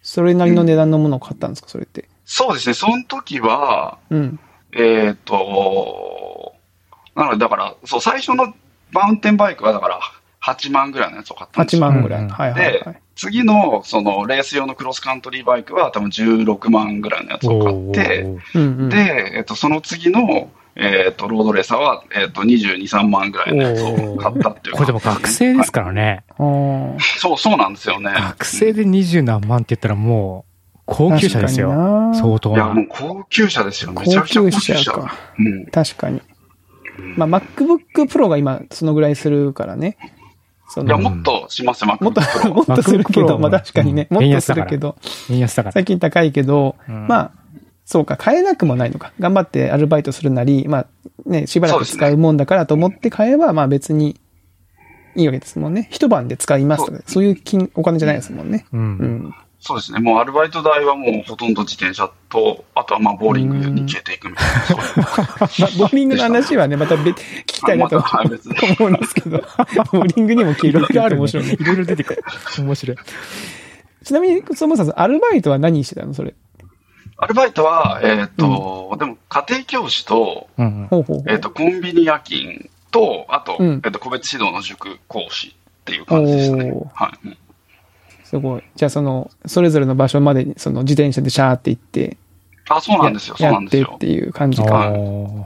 [0.01, 2.09] それなりの値段のものを買ったんですか、それって？
[2.25, 4.39] そうですね、その時は、うん。
[4.73, 6.53] えっ、と、
[7.15, 8.53] なので、だから、そう、最初の
[8.91, 9.99] マウンテンバイクは、だから、
[10.43, 11.91] 8万ぐらいのやつを買ったんです8よ。
[11.91, 12.21] 万ぐらい。
[12.21, 18.25] うんはいはいはでい。、次の、その、レース用のクロスカントリーバイクは、多分16万ぐらいのやつを買って。
[18.89, 26.23] で、えっ、と、その次の、えっ、と、ロードレーサーは、えっ、と、22、3万ぐらいのやつを買ったっていう、これでも学生ですからね。
[26.37, 28.11] そう、そうなんですよね。
[28.13, 30.49] 学生で二十何万って言ったらもう、
[30.85, 31.69] 高級車ですよ。
[32.15, 32.87] 相当いや、もなう。
[32.89, 33.91] 高級車ですよ。
[33.91, 35.11] めちゃ高くちゃ高級級車。
[35.37, 35.65] うん。
[35.65, 36.21] 確かに。
[36.97, 39.97] うんまあ、MacBook Pro が今、そのぐらいするからね。
[40.69, 42.21] そいや、のもっとしますよ、もっと
[42.53, 44.95] もっとするけど、まあ確かにね、うんもっとするけど、
[45.29, 45.73] 円安だから。
[45.73, 47.31] 最近高いけど、うんまあ、
[47.85, 49.11] そうか、買えなくもないのか。
[49.19, 50.85] 頑張ってアルバイトするなり、まあ、
[51.25, 54.19] ね、しばらく使うもんだからと思って買えば、まあ別に
[55.15, 55.87] いいわけですもんね。
[55.89, 58.65] 一晩で使いますとか、そういう金、お金じゃないですもんね。
[58.71, 58.77] う。
[58.77, 59.35] うんん。
[59.61, 59.99] そうですね。
[59.99, 64.55] もうアルバイト代はもうほとんど自転車と、あとはまあボーリングに消えていくみたいな。
[65.77, 68.05] ボーリングの話はね、また別、聞きたいなと思
[68.87, 69.37] うんですけど、
[69.91, 71.19] ボーリングにも消えるっていろいろあるね。
[71.19, 71.57] 面白いね。
[71.59, 72.23] いろいろ出てくる。
[72.59, 72.97] 面白い。
[74.05, 76.33] ちなみに、そもそもアルバイトは何してたのそれ？
[77.17, 80.87] アルバイトは、えっ、と、でも家庭教師と、うん。
[81.27, 86.71] えっ、と、コンビニ夜勤と、あと、うんえっ、と、個別指導の塾講師っていう感じでしたね。
[86.93, 87.37] はい。
[88.33, 88.63] うんすごい。
[88.75, 92.17] じゃあその、それぞれの場所までに、その自転車でシャーって行って、
[92.69, 93.35] あ、そうなんですよ。
[93.37, 94.13] そうやなんですよってって。
[94.13, 94.91] いう感じあか。
[94.91, 95.45] ー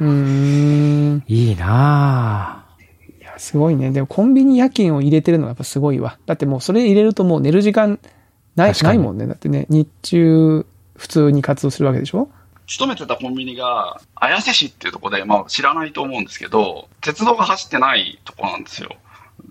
[0.00, 1.22] うーん。
[1.28, 3.22] いいなぁ。
[3.22, 3.92] いや、すごいね。
[3.92, 6.18] でもコンビニ夜勤を入れてるのがやっぱすごいわ。
[6.26, 8.00] だってもうそれ入れるともう寝る時間
[8.56, 9.26] ない、ないもんね。
[9.28, 12.28] だってね、日中普通に活動するわけでしょ？
[12.66, 18.90] 勤めてたコンビニが、綾瀬市っていうところで、まあ知らないと思うんですけど、鉄道が走ってないところなんですよ。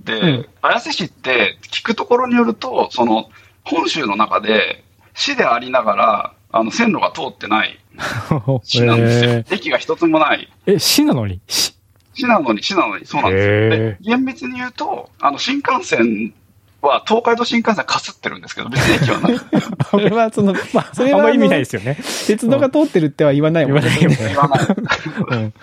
[0.03, 3.29] で、うん綾瀬市って聞くところによると、その、
[3.63, 4.83] 本州の中で
[5.13, 7.79] 市でありながら、あの、線路が通ってない
[8.63, 9.31] 市なんですよ。
[9.31, 10.49] え駅が一つもない。
[10.65, 11.39] ーえ、市なのに？
[11.47, 11.75] 市
[12.13, 13.53] 市なのに、市なのに、そうなんですよ。
[13.53, 16.33] へで、厳密に言うと、あの、新幹線
[16.81, 19.39] は、東海道新幹線かすってるんですけど、別に駅はない。
[19.89, 21.97] それはその、 まあ、それはあんま意味ないですよね。
[22.27, 23.89] 鉄道が通ってるっては言わないもんね。
[23.99, 25.53] 言わない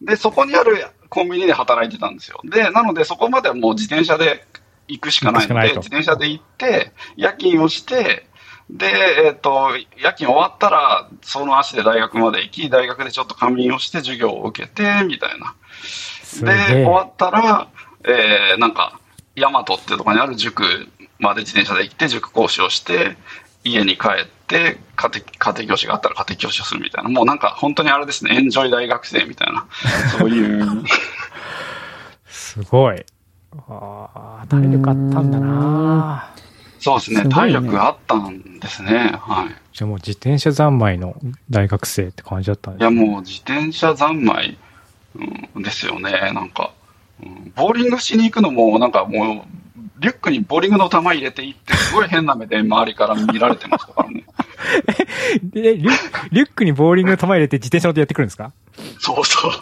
[0.00, 2.40] で、そこにあるコンビニで働いてたんですよ。
[2.44, 4.46] で、なのでそこまではもう自転車で
[4.88, 8.26] 行くしかないので、自転車で行って、夜勤をして、
[8.68, 8.86] で、
[9.26, 9.70] えっ、と、
[10.02, 15.54] 夜勤終わったら、その足で大学まで行き、大学でちょっと仮眠をして授業を受けて、みたいな。
[16.42, 17.68] で、終わったら、
[18.04, 18.98] えー、なんか、
[19.36, 20.64] 大和っていうところにある塾
[21.20, 23.16] まで自転車で行って、塾講師をして、
[23.62, 24.74] 家に帰って家庭、
[25.38, 29.66] 家庭教師があったら家庭教師をするみたいな、もうなんか本当にあれですね、エンジョイ大学生みたいな、
[30.18, 30.84] そういう、
[32.26, 33.04] すごい。
[33.68, 36.30] ああ、体力あったんだな。
[36.78, 37.28] そうですね、ね。
[37.30, 39.54] 体力あったんですね、はい。
[39.72, 41.16] じゃあもう自転車三昧の
[41.50, 44.56] 大学生って感じだったんですいや、もう自転車三昧、
[45.54, 46.72] うん、ですよね、なんか、
[47.22, 47.52] うん。
[47.56, 49.65] ボーリングしに行くのも、なんかもう、
[49.98, 54.24] リュックにボーリングの球入れていって、すごい変な目で周りから見られてましたからね。
[55.42, 55.90] でリュ
[56.32, 58.52] リュックにボーリングの球入れて自転車乗ってやってくるんですか？
[58.98, 59.52] そうそう。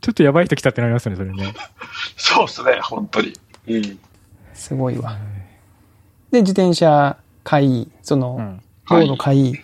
[0.00, 1.54] ちょっとやばい人来たってなりますよね、それね。
[2.16, 3.32] そうですね、本当に。
[3.68, 3.98] うん。
[4.52, 5.16] すごいわ。
[6.30, 8.62] で、自転車買い、その、うん。
[8.90, 9.54] ロード買い。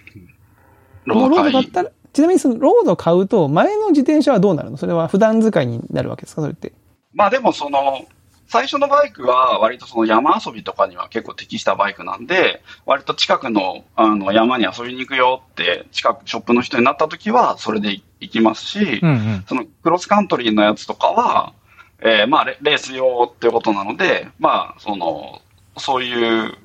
[1.04, 4.76] ロード買ったら、ちなみにそのロード買うと、前の自転車はどうなるの？
[4.78, 6.42] それは普段使いになるわけですか？
[6.42, 6.72] それって。
[7.14, 8.06] まあでもその、
[8.46, 19.44] 最初のバイクは割とその山遊びとかには結構適したバイクなんで、割と近くのあの山に遊びに行くよって、近くショップの人になった時はそれで行きますし、うんうん。
[19.48, 21.52] そのクロスカントリーのやつとかは、
[22.00, 25.42] えーまあレレース用っていうことなので、まあその、
[25.78, 26.58] そういう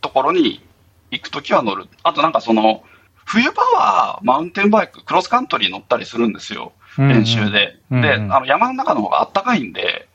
[0.00, 0.64] ところに
[1.10, 1.86] 行くときは乗る。
[2.04, 2.84] あとなんかその、
[3.24, 6.72] 冬場はマウンテンバイク、クロスカントリー乗ったりするんですよ。
[6.98, 7.58] 練習で。
[7.58, 10.08] で、うんうんあの山の中の方があったかいんで、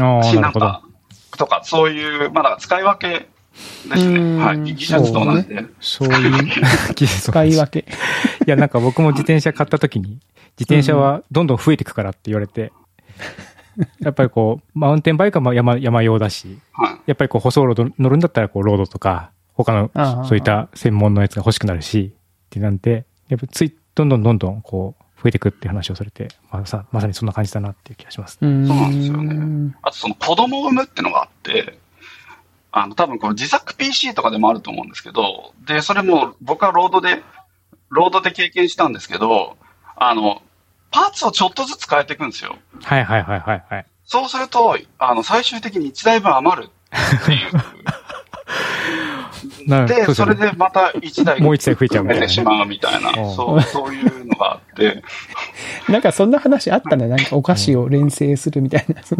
[0.00, 0.82] ああ、しなんか、
[1.36, 3.28] とか、そういう、まあだから使い分け
[3.88, 4.42] ですね。
[4.42, 4.60] はい。
[4.60, 5.64] 技術と同じで。
[5.80, 6.44] そういう
[6.94, 7.86] 技術を使い分け。
[8.46, 10.18] いや、なんか僕も自転車買った時に、
[10.58, 12.72] 自転車はどんどん増えていくからって言われて、
[14.00, 16.98] やっぱりこう、マウンテンバイクはまあ山、山用だし、はい。
[17.06, 19.90] やっぱりこう、舗装ロード乗るんだったら、こう、ロードとか、他の
[20.24, 28.38] そういった専門のやつが欲しくなるし、ってなんで、やっぱつい、どんどんどんどん、こう、増えていくっていう話をされて、まあ、さ、まさにそんな感じだなっていう気がします。
[28.40, 31.78] そうそうなんですよねあとその子供を産むってのがあって、
[32.72, 37.22] あの、多分この自作 PC とかでもあると思うんですけど、で、それも僕はロードで、
[37.88, 39.56] ロードで経験したんですけど、
[39.96, 40.42] あの、
[40.90, 42.56] パーツをちょっとずつ変えていくんですよ。
[42.82, 43.86] はいはいはいはいはい。
[44.04, 47.50] そうすると、あの、最終的に1台分余るっていう。
[49.66, 55.02] なで、それでまた1台もう一台増えちゃうみたいなてしまうみたいな、うんそう、そういうのがあって、
[55.90, 57.08] なんかそんな話あったね。
[57.08, 59.02] なんかお菓子を連成するみたいな。
[59.02, 59.14] ち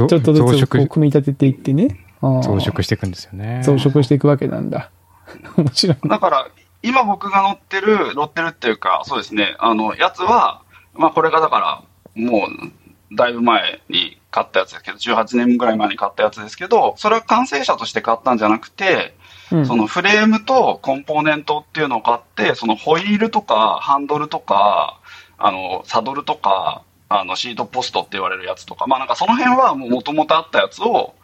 [0.00, 1.98] ょっとず増つこう殖、組み立てていってね。
[2.20, 3.62] 増殖していくんですよね。
[3.64, 4.90] 増殖していくわけなんだ。
[5.56, 5.96] 面白い。
[6.08, 6.48] だから、
[6.82, 10.62] 今僕が乗ってる、乗ってるっていうか、そうですね、あの、やつは、
[10.94, 19.19] まあこれがだから、もう、だいぶ前に買ったやつですけど、18年ぐらい前に買ったやつですけど、それは完成車として買ったんじゃなくて、うん
[19.50, 25.00] そのフレームとコンポーネントっていうのを買って、そのホイールとかハンドルとか、
[25.38, 31.14] あの、サドルとか、あの、シートポストって言われるやつとか、まあなんかその辺はもう元々あったやつを、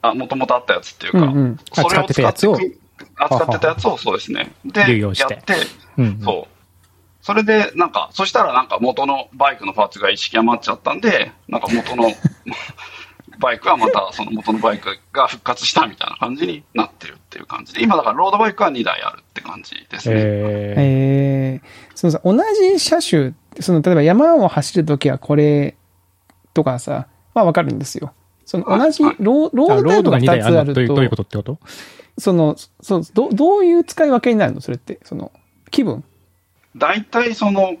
[0.00, 1.58] あ、元々あったやつっていうか、うんうん。
[1.72, 2.76] それをあ使って
[3.16, 4.52] 扱ってたやつをそうですね。
[4.64, 5.54] で、やって、
[5.98, 6.20] うんうん。
[6.20, 6.60] そう。
[7.22, 12.10] それで、なんか、そしたらなんか元のバイクのパーツが一式余っちゃったんで、なんか元の
[13.40, 20.14] バイクはまたその元のバイクが復活したみたいな感じになってるっていう感じで、今だからロードバイクは2台あるって感じですね。
[20.16, 25.76] ええー、そのさ、同じ車種って、その、例えば山を走るときはこれ
[26.54, 28.12] とかさ、まあわかるんですよ。
[28.44, 29.16] その同じはい。
[29.18, 31.58] ローロードタイプがあロードが2 2台あつあるるのどういうことってこと？
[32.18, 34.60] その、そう、どどういう使い分けになるの？
[34.60, 35.00] それって。
[35.04, 35.32] その、
[35.70, 36.04] 気分。
[36.76, 37.76] 大体その、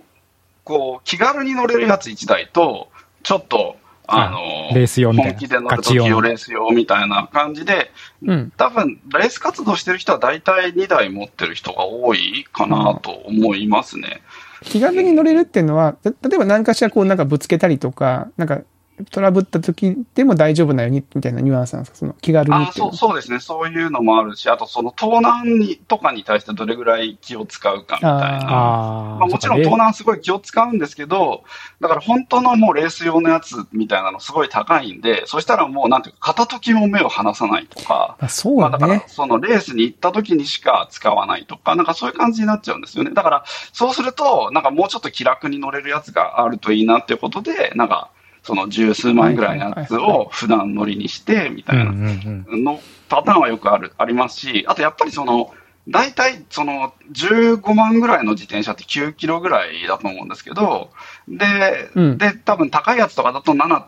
[0.64, 2.88] こう、気軽に乗れるやつ1台と、
[3.22, 3.76] ちょっと、
[4.12, 5.60] あの、レース用みたいな本気で
[6.08, 7.90] 乗るレース用みたいな感じで、
[8.24, 8.52] うん。
[8.56, 14.22] 多分、レース活動してる人は大体2台持ってる人が多いかなと思いますね。
[14.62, 18.60] 気軽に乗れるっていうのは、た例えば何かしらこうなんかぶつけたりとか、なんか
[19.10, 21.96] トラブった時でも大丈夫なようにみたいなニュアンスなんですか？
[21.98, 28.40] その気軽にあそうそうですね、そういうのもあるし、あとその盗難にとかに対してどれぐらい気を使うかみたいな。
[28.48, 31.44] あまあ、もちろん盗難すごい気を使うんですけど、
[31.80, 39.04] だから本当のもうレース用のやつみたいなのすごい高いんで、そしたらもうなんていうか、片時も目を離さないとか、あそうまあだからね。
[39.06, 43.12] そのレースに行った時にしか使わないとか、なんかそういう感じになっちゃうんですよね。
[43.12, 48.10] だからそうすると、なんかもうちょっと気楽に乗れるやつがあるといいなっていうことで、なんか
[48.42, 52.44] その十数万円ぐらいのやつを普段乗りにして、みたいなうん。
[52.64, 55.52] のパターンはよくある、ありますし、あとやっぱりその、
[55.88, 60.90] 大体その15万ぐらいの自転車って9キロぐらいだと思うんですけど、
[61.28, 63.84] で、うんで、多分高いやつとかだと7、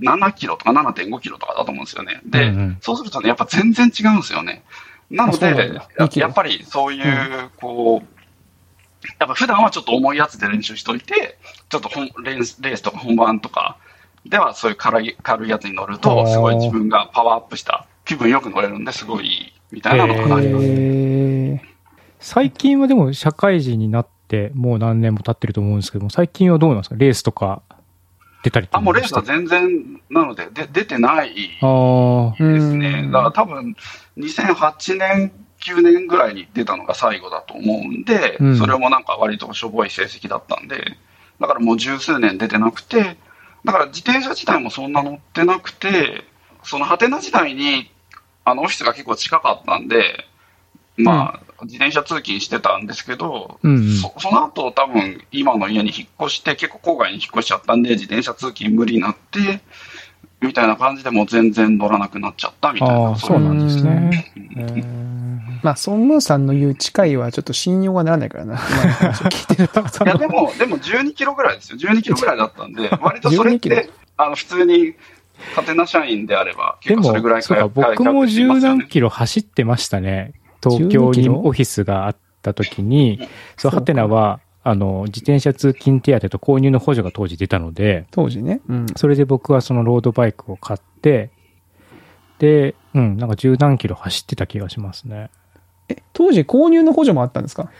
[0.00, 2.20] 7キロとか7.5キロとかだと思うんですよね。
[2.26, 4.64] で、うんうんそうするとね、やっぱ全然違うんですよね。
[5.10, 8.13] なのでだ、や2キロやっぱりそういう、こう、
[9.18, 11.38] やっぱ普段はちょっと重いやつで練習しといて、
[11.68, 13.76] ちょっと本レースレースとか本番とか
[14.26, 20.66] ではそういう軽い軽いやつに乗るあと、ーすごい自分がパワーアップした気分よく乗れるんですごいいいみたいなのがあります。
[20.66, 21.62] へ
[22.20, 26.96] 最近はでも社会人になってもう何年も経ってると思うんですけども、最近はどうなんですか？
[26.96, 27.62] レースとか
[28.42, 31.34] 出たりとあ、もうレースは全然なので、で出てない。
[31.34, 31.40] で
[32.60, 33.08] すね。
[33.10, 33.74] だから多分
[34.18, 35.32] 2008年、
[35.64, 38.58] 9年ぐらいに出たのが最後だと思うんで、うん。
[38.58, 40.96] それもなんか割としょぼい成績だったんで、
[41.40, 43.16] だからもう十数年出てなくて、
[43.64, 46.24] だから自転車自体もそんな乗ってなくて、
[46.62, 47.90] そのハテナ時代に、
[48.44, 50.26] あのオフィスが結構近かったんで、
[50.96, 53.94] まあ、自転車通勤してたんですけど、うんうん。
[53.96, 59.60] そその後多分今の家に引っ越して、結構郊外に引っ越しちゃったんで、自転車通勤無理になって、
[60.46, 62.94] みたいな感じでもう全然乗らなくなっちゃったみたいな。
[62.94, 64.24] ああ、そうなんですね。
[65.62, 68.56] まあ、ソンムーさんの言う近いはちょっと信用がならないからな。
[69.30, 69.88] 聞いてると。
[69.88, 71.78] そいや、のでも、でも12キロぐらいですよ。
[71.78, 74.94] 12キロぐらいだったんで、割とそれっ12キロて、あの、普通に、
[75.54, 80.34] ハテナ社員であれば、でも結構それぐらい、そうか、僕も十何キロ走ってましたね。
[80.62, 81.32] 東京12キロ？
[81.32, 88.60] にオフィスがあった時に、そう、そうかハテナは、あの、自転車通勤手当と購入の補助が当時出たので、当時ね。
[88.68, 88.86] うん。
[88.96, 91.30] それで僕はそのロードバイクを買って、
[92.38, 95.30] で、うん、なんか十何キロ走ってた気がしますね。
[95.88, 97.70] え、当時購入の補助もあったんですか？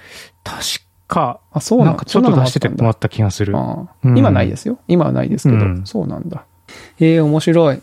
[0.45, 0.61] 確
[1.09, 3.55] か、あ、そうなんかちょっと出しててもらった気がする。
[3.55, 4.79] うん今ないですよ。
[4.87, 5.65] 今はないですけど。
[5.65, 6.45] うんそうなんだ。
[7.01, 7.81] ええ面白い。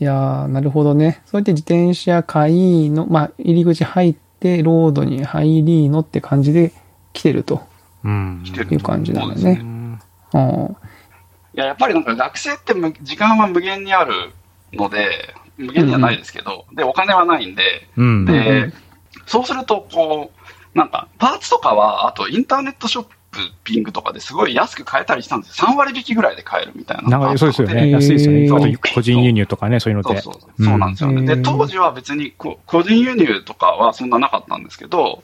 [0.00, 1.22] いやー、なるほどね。
[1.26, 6.72] そうやって自転車買いの、まあ、入り口入って、ロードに入りのって感じで
[7.12, 7.62] 来てると
[8.04, 8.42] うん。
[8.44, 9.60] 来てるいう感じなんだそうですね。
[9.62, 10.00] うん
[10.34, 10.68] あ
[11.54, 14.32] いや、やっぱりなんか学生ってむ時間は無限にある
[14.72, 18.06] ので、無限にはないですけど、で、お金はないんで、うん。
[18.06, 18.72] うんで、
[19.26, 20.32] そうすると、こ
[20.74, 23.06] う、なんか、パーツとかは、あとインターネットショッ
[23.64, 25.68] ピングとかですごい安く買えたりしたんですよ。
[25.68, 27.32] 3割引きぐらいで買えるみたいななん。
[27.32, 27.90] かそうですよね。
[27.90, 28.46] 安いですよね。
[28.46, 30.20] あと個人輸入とかね、そういうので。
[30.20, 30.64] そうそうそう。
[30.64, 31.26] そうなんですよね。
[31.26, 35.22] で、うん当時は別にこ個人輸入とかはそんななかったんですけど、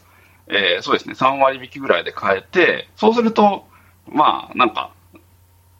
[0.50, 3.66] えーそうですね、3割引きぐらいで買えて、そうすると、
[4.11, 4.90] まあ、なんか、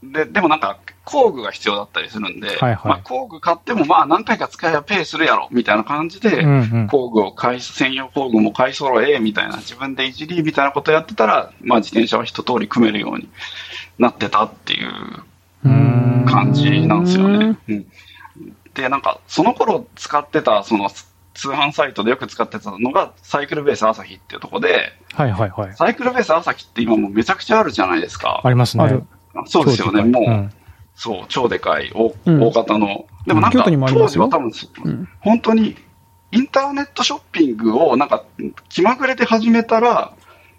[0.03, 6.87] で、でもなんか、工具が必要だったりするんで、はいはいまあ、工具買ってもまあ何回か使えばペイするやろ、みたいな感じで、うんうん。
[6.89, 13.29] 工具を買い、専用工具も買い揃え、みたいな、自分でいじり、みたいなことやってたら、まあ自転車は一通り組めるように
[13.99, 14.91] なってたっていう
[15.65, 17.59] うん感じなんですよね。
[17.69, 17.87] うん
[18.75, 20.89] で、なんか、その頃使ってた、その、
[21.39, 25.77] 通販サイトでよく使ってたのが、サイクルベース朝日っていうところで、はいはいはい。
[25.77, 28.49] サイクルベース朝日って今もうめちゃくちゃあるじゃないですかあ。
[28.49, 28.83] りますね。
[28.83, 29.05] ある
[29.47, 30.51] そうですよね、もう、ん
[30.97, 33.07] そう、超でかい、大うん大型の。
[33.25, 34.51] でもなんか、当時は多分、
[34.85, 35.77] うん本当に、
[36.33, 38.25] インターネットショッピングをなんか、
[38.69, 40.13] 気まぐれで始めたら、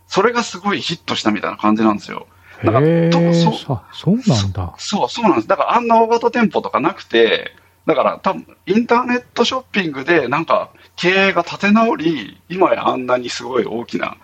[0.08, 2.26] それがすごいヒットしたみたいな感じなんですよ。
[2.64, 4.74] だからへえ、どそうさそうなんだ。
[4.78, 5.48] そう、そうなんです。
[5.50, 7.52] だからあんな大型店舗とかなくて、
[7.86, 14.18] だから多分インターネットショッピングでなんか経営が立て直り、今やあんなにすごい大きな、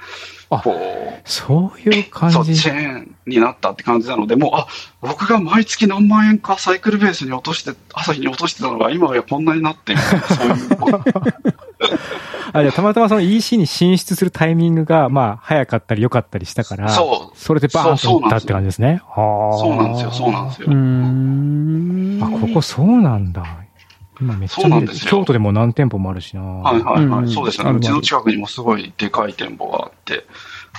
[0.50, 2.70] あこそういうう、感そう、チじ。
[2.70, 4.68] ェーンになったって感じなので、もう、あ、
[5.02, 10.72] 僕が毎月何万円かサイクルベースに落として、朝日に落としてたのが今やこんなになってみたいな、そういう。
[12.56, 19.02] あ、じゃあたまたまその EC に進出するタイミングが、まあ、早かったり良かったりしたから、そうそれでバーンといったって感じですね。
[19.06, 19.58] はあ。
[19.60, 20.74] そうなんですよ、そうなんですようー。
[20.76, 22.20] ん。
[22.24, 23.44] あ、ここそうなんだ。
[24.22, 24.70] 今めっちゃ
[25.10, 26.42] 京都でも何店舗もあるしな。
[26.42, 27.20] はいはいはい。
[27.20, 27.72] うんそうですね。
[27.72, 30.26] うちの近くにもすごいでかい店舗があって、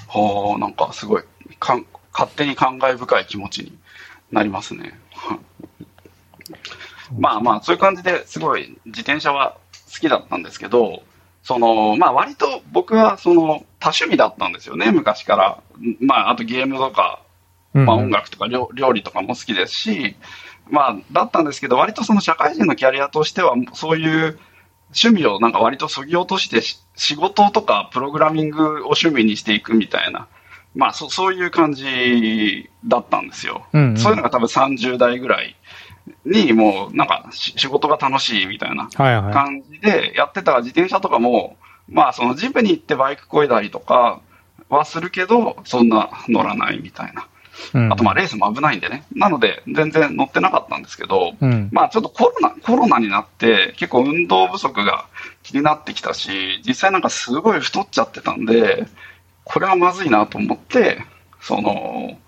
[0.08, 1.22] はあ、なんかすごい
[1.58, 3.76] かん、勝手に感慨深い気持ちに
[4.32, 4.98] なりますね。
[5.12, 5.38] は い
[7.18, 9.56] まあまあ、そういう感じですごい自転車は
[9.92, 11.02] 好きだったんですけど、
[11.46, 15.62] その、まあ割と僕はその多趣味だったんですよね、昔から。
[16.00, 17.22] まああとゲームとか、
[17.72, 20.16] まあ音楽とか料料理とかも好きですし、
[20.68, 24.40] まあだったんですけど、割とその社会人のキャリアとしては、そういう
[24.86, 30.26] 趣味をなんか割とそぎ落としてし仕事とかプログラミングを趣味にしていくみたいな、
[30.74, 33.64] まあそそういう感じだったんですよ。
[33.72, 35.54] うんうんそういうのが多分30代ぐらい
[36.26, 38.88] にもうなんかし仕事が楽しいみたいな。
[39.32, 41.56] 感じでやってたら自転車とかも、
[41.88, 44.20] まあそのジムに行ってバイクこいだりとか
[44.68, 47.22] はするけど、そんな乗らないみたいな。
[47.22, 49.04] うんあとまあレースも危ないんでね。
[49.14, 51.70] なので全然乗ってなかったんですけど、うん。
[51.72, 55.06] まあちょっとコロナ、コロナになって結構運動不足が
[55.42, 58.86] 気になってきたし、実際なんかすごい太っちゃってたんで、
[59.44, 60.98] これはまずいなと思って、
[61.40, 62.18] その、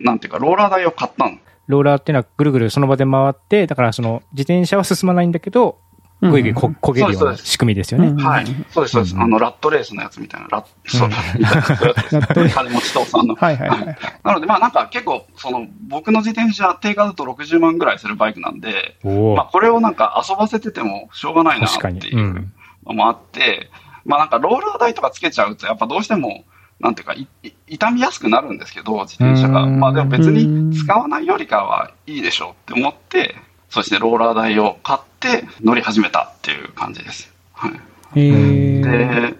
[0.00, 1.38] なんていうかローラー台を買ったの。
[1.70, 5.78] ローラーっていうのはぐるぐるその場で回って、だからその自転車は進まないんだけど、
[6.20, 8.08] ぐいぐいこ焦げるようなそうです仕組みですよね。
[8.08, 8.16] うん。
[8.18, 8.46] はい。
[8.70, 9.14] そうです、そうです。
[9.14, 9.22] うん。
[9.22, 13.34] あの、ラットレースのやつみたいな、ラッそう、みたいな金持ち父さんの。
[13.34, 13.98] はいはいはい。
[14.22, 22.08] なので、まあなんか結構、その、僕の自転車、定価だと60万ぐらいするバイクなんで、まあこれをなんか遊ばせててもしょうがないなって。
[22.08, 22.52] いううん。
[22.86, 23.70] のもあって、
[24.04, 26.44] まあなんかローラー台とかつけちゃうと、やっぱどうしても、
[26.80, 29.62] なんていうか、いい傷みやすくなるんですけど、自転車が。
[29.62, 33.36] うんまあでも別に使わないよりかはいいでしょうって思って、
[33.68, 37.32] そしてローラー台を買って乗り始めたっていう感じです。
[37.52, 37.72] はい。
[38.14, 39.34] で、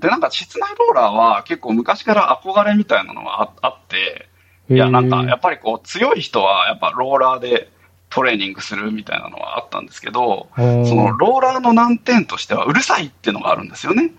[0.00, 4.28] で、なんか室内ローラーは結構昔から憧れみたいなのがああって、
[4.70, 7.70] いや、なんかやっぱりこう強い人はやっぱローラーで
[8.08, 14.12] トレーニングするみたいなのはあったんですけど、そのローラーの難点としてはうるさいっていうのがあるんですよね。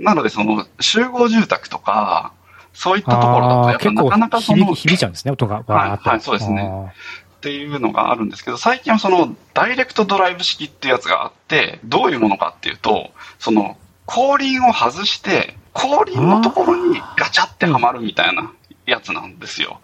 [0.00, 2.32] なのでその集合住宅とか、
[2.72, 5.62] そういったところだとやっぱなかなかその、響いちゃうんですね、音が。
[5.66, 6.92] はいはいそうですね
[7.40, 18.52] っていうのがあるんですけど、最近はそのダイレクトドライブ式っていうやつがあって、どういうものかっていうと、その後輪を外して、後輪のところにガチャってはまるみたいな
[18.84, 19.80] やつなんですよ。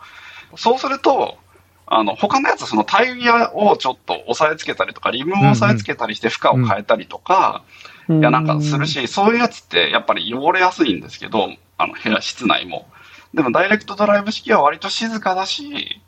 [0.57, 1.38] そうすると、
[1.87, 7.62] あの、他のやつ、そのタイヤをちょっと押さえつけたりとか、リムを押さえつけたりして負荷を変えたりとか、
[8.08, 12.86] いや、なんかするし、そういうやつってやっぱり汚れやすいんですけど、あの、部屋、室内も。
[13.34, 16.00] でも、ダイレクトドライブ式は割と静かだし、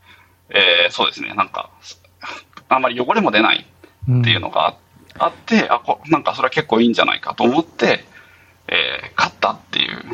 [0.51, 1.71] えーそうですね、なんか、
[2.69, 3.67] あんまり汚れも出ない
[4.09, 4.77] うんっていうのがあ
[5.19, 8.05] あって、あこなんかそれは結構いいんじゃないかと思って、
[8.69, 10.05] えー買ったっていう。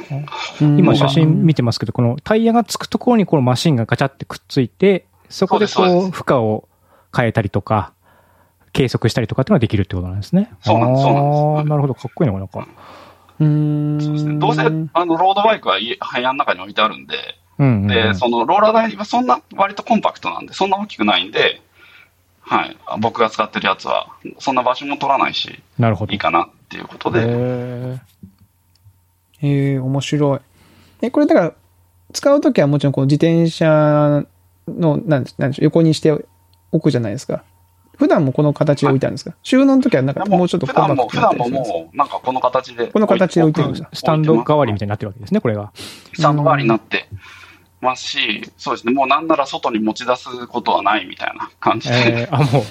[0.62, 0.78] うん。
[0.78, 6.68] 今写真見てますけど、このタイヤがつくところにこのマシンがガチャってくっついて、そこでこう、負荷を
[7.14, 7.92] 変えたりとか、
[8.74, 10.50] 計測したりとかっていうのができるってことなんですね。
[10.60, 12.68] そうなんですそうなんですあーなるほど、かっこいいのかな、なんか。
[13.38, 14.00] うーん。
[14.00, 14.38] そうですね。
[14.38, 17.16] どうせ、あの、ロードバイクは家部屋の中に置いてあるんで、
[17.58, 17.86] うんうんうん。
[17.86, 21.62] で、そのローラー台はそんな、割とコンパクトなんで、そんな大きくないんで、
[22.40, 22.76] はい。
[23.00, 24.08] 僕が使ってるやつは、
[24.40, 26.12] そんな場所も取らないし、なるほど。
[26.12, 27.98] いいかなっていうことで、へ
[29.40, 30.40] へえ、面白い。
[31.02, 31.52] え、これだから、
[32.12, 34.24] 使うときはもちろんこう自転車
[34.66, 36.12] の、なんでなんでしょう、横にして
[36.72, 37.44] おくじゃないですか。
[37.96, 39.36] 普段もこの形で置いてあるんですか？
[39.42, 42.88] 収納の時はなんかもうちょっと普段も、普段ももう、なんかこの形で。
[42.88, 45.72] この形で置いてるんですかースタンド代わりみたいになってるわけですね、これが。
[46.14, 47.08] スタンド代わりになって
[47.80, 52.64] ますし、そうですね、もうなんなら外に持ち出すことはないみたいな感じで、えー、あ、も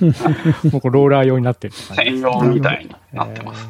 [0.71, 3.69] う、 もうローラー用になってる専用みたいになってます。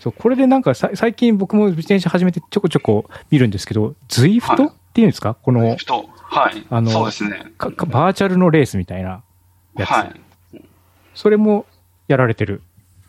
[0.00, 5.34] そう、これでなんかさ最近僕も自転車始めてちょこちょこ見るんですけど、ズイフトはいっていうんですか？
[5.34, 6.66] この、人、はい。
[6.70, 7.52] あのそうですね。
[7.58, 9.22] かかバーチャルのレースみたいな
[9.80, 9.90] やつ。
[9.90, 10.20] はい。
[11.14, 11.66] それも
[12.08, 12.62] やられてる。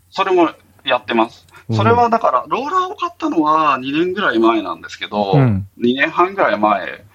[0.10, 0.50] それも
[0.84, 1.46] やってます。
[1.46, 7.06] うんそれはだから、ローラーを買ったのは2年ぐらい前なんですけど、うん2年半ぐらい前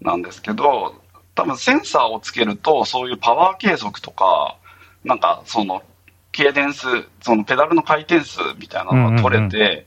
[0.00, 0.94] なんですけど、
[1.34, 4.58] 多分センサーをつけると、そういうパワー計測とか、
[5.04, 5.82] なんかその、
[6.30, 6.86] ケーデンス、
[7.22, 9.86] そのペダルの回転数みたいなのが取れて、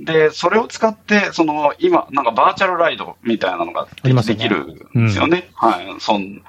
[0.00, 4.64] で、それを使って、その、今、なんかバーチャルライドみたいなのができる
[4.98, 5.50] んですよね。
[5.54, 5.86] はい。
[6.00, 6.42] そん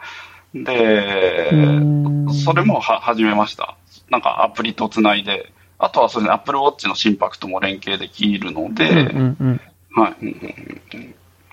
[0.54, 2.34] で、うん。
[2.34, 3.78] それもは始めました。
[4.10, 9.62] なんかアプリとつないで、あとはそうですね、Apple Watch の心拍とも連携できるので、うん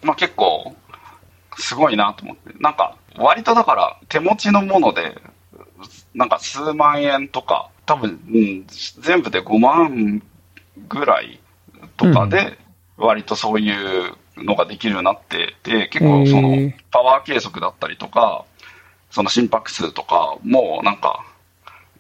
[0.03, 0.77] まあ結構、
[1.57, 2.55] すごいなと思って。
[2.61, 5.21] なんか、割とだから、手持ちのもので、
[6.15, 8.67] なんか数万円とか、多分、うん、
[9.01, 10.23] 全部で5万
[10.89, 11.41] ぐらい
[11.97, 12.59] とかで、
[12.97, 15.55] 割とそういうのができるようになって。
[15.63, 18.45] て、結構そのパワー計測だったりとか、
[19.11, 21.25] その心拍数とかも、なんか、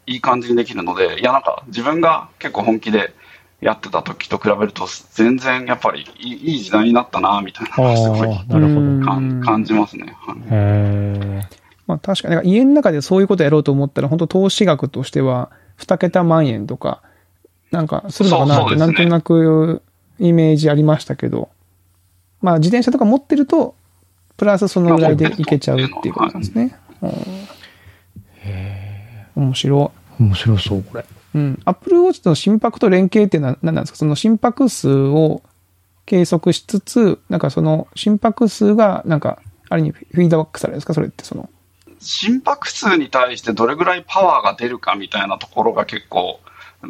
[0.06, 3.12] いい感じにできるので、いや、なんか自分が結構本気で
[3.60, 8.80] やってた時と比べると、全然やっぱりいいいい時代になったな、みたいなのがすごいなるほど。
[8.80, 10.16] うん感感じますね。
[10.26, 11.42] はいへ
[11.86, 17.02] まあ確かに、家の中でそういうことやろうと思ったら、本当投資額としては、2桁万円とか、
[17.70, 19.82] なんかするのかなって、なんとなく
[20.18, 21.48] イメージありましたけど、
[22.40, 23.74] まあ自転車とか持ってると、
[24.36, 26.76] プラスそのぐらいでいけちゃうっていうことなんですね。
[27.02, 27.12] うん
[29.36, 30.22] 面白い。
[30.22, 31.04] 面白そう、これ。
[31.34, 31.62] うん。
[31.64, 33.98] Apple Watch との心拍と連携っていうのは何なんですか？
[33.98, 35.42] その心拍数を
[36.06, 40.94] 計測しつつ、なんかその心拍数が、なんか、ある意味フィードバックされるんですか？
[40.94, 41.48] それってその。
[42.00, 46.40] 心拍数に対してどれぐらいパワーが出るかみたいなところが結構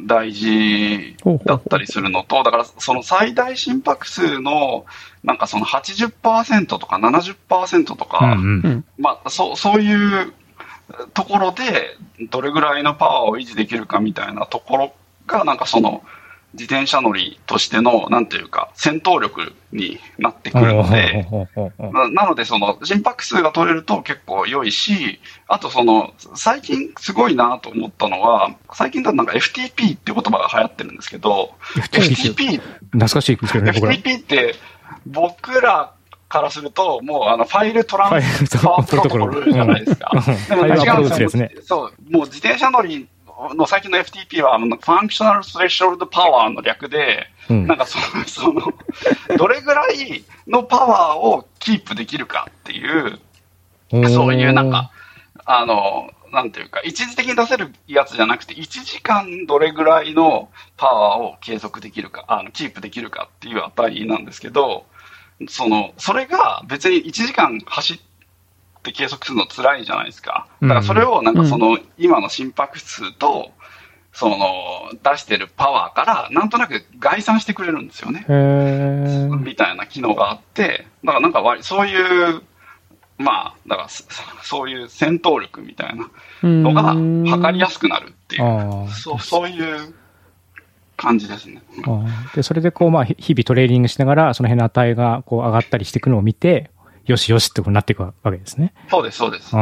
[0.06, 1.16] 大事
[1.46, 4.84] だったりするのと、だからその最大心拍数の
[5.24, 8.84] なんかその80%とか70%とか、うんうんうん。
[8.98, 10.32] まあそうそういう
[11.14, 11.96] ところで
[12.30, 14.92] どれぐらいのパワーを維持できるかみたいなところ
[15.26, 16.02] がなんかその
[16.58, 21.26] 自転車乗りとしてのなんていうか戦闘力になってくるので。
[21.78, 32.60] ななので、その心拍数が取れると結構良いし、あとその、最近すごいなと思ったのは、最近だとなんか FTP っていう言葉が流行ってるんですけど、FTP
[32.92, 33.72] 懐かしいですけどね。
[33.72, 34.54] FTP って
[35.06, 35.92] 僕ら
[36.28, 40.10] からすると、もうあの File Transfer プロトコルじゃないですか。
[40.14, 43.08] うんでもファイルアップロードするやつね違うんそう、もう自転車乗り
[43.54, 47.66] の最近の FTP は、 Functional Threshold Power の略で、うん。
[47.66, 48.62] なんかその、 その、
[49.36, 53.20] どれぐらいのパワーをキープできるかっていう、
[54.08, 54.90] そういうなんか、
[55.44, 64.84] あの、なんていうか、一時的に出せるやつじゃなくて、1時間どれぐらいのパワーを継続できるか、あの、キープできるかっていう値なんですけど、
[65.48, 68.07] その、それが別に1時間走って
[68.82, 70.46] 計測するの辛いじゃないですか。
[70.62, 73.50] だからそれをなんかその、今の心拍数と、
[74.12, 74.36] その、
[75.02, 78.24] 出してるパワーから、なんとなく概算してくれるんですよね。
[79.38, 82.42] みたいな機能があって、だからなんか割そういう、
[83.18, 84.04] まあ、だからそ
[84.42, 86.08] そういう戦闘力みたいな
[86.42, 86.94] のが
[87.30, 89.94] 測りやすくなるっていう、ああそうそういう
[90.96, 91.62] 感じですね。
[92.34, 96.70] で、それでこう、まあ、ひ日々トレーニングしながら、その辺の値がこう上がったりしていくのを見て、
[97.08, 98.74] よしよしってこうなっていくわけですね。
[98.90, 99.52] そうです、そうです。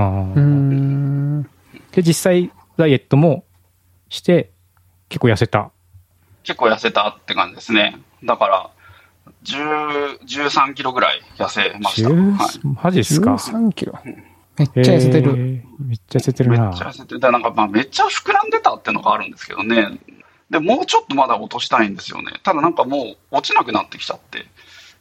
[1.92, 3.44] で、実際、ダイエットも
[4.08, 4.50] して、
[5.08, 5.70] 結構痩せた。
[6.42, 7.98] 結構痩せたって感じですね。
[8.24, 8.70] だから、
[9.44, 12.08] 10 13キロぐらい痩せました。
[12.08, 13.98] はい10マジですか？13キロ？
[14.58, 15.36] めっちゃ痩せてる。
[15.36, 16.72] めっちゃ痩せてるめっな。
[16.72, 19.98] ちゃ痩せてて、なんかまあめっちゃ膨らんでたってのがあるんですけどね。
[20.50, 22.32] で、もうちょっとまだ落としたいんですよね。
[22.42, 24.46] ただなんかもう落ちなくなってきちゃって。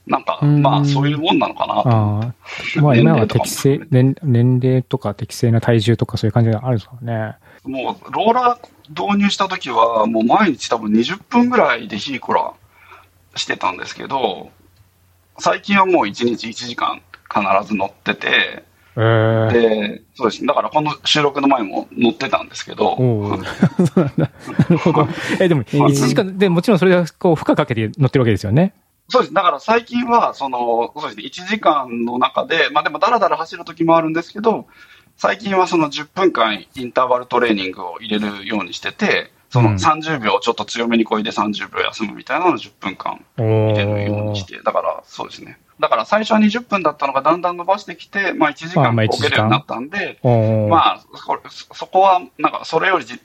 [0.07, 1.89] なんか、うんまあそういうもんなのかなと。
[1.89, 2.33] あ
[2.77, 2.81] あ。
[2.81, 7.35] まあ今は適正、年年齢とか適正な体重とかそういう感じがあるんですかね。
[7.63, 12.53] もう、ローラー導入した時は、もう毎日多分20分ぐらいでヒーコラ
[13.35, 14.51] してたんですけど、
[15.39, 17.01] 最近はもう1日1時間
[17.33, 18.63] 必ず乗ってて、
[18.97, 20.45] えー、で、そうです。
[20.45, 23.37] だからこの収録の前も乗ってたんですけど、お う
[24.15, 24.29] な
[24.69, 25.07] るほど。
[25.39, 28.73] え、でも、1時間、で、もちろんそれは、こう、負荷かけて乗ってるわけですよね。
[29.07, 29.33] そうです。
[29.33, 34.67] だから最近は、その、そうですね、1時間の中で、まあでもダラダラ走る時もあるんですけど、
[35.17, 45.59] 最近はその10分間インターバルトレーニングを入れるようにしてて、そのうん30秒ちょっと強めにこいで30秒休むみたいなのを10分間入れるようにして、だからそうですね。
[45.79, 51.03] だから最初は20分だったのがだんだん伸ばしてきて、まあ1時間あまあ1こげるようになったんで、まあ
[51.73, 53.19] そこはなんかそれよりじ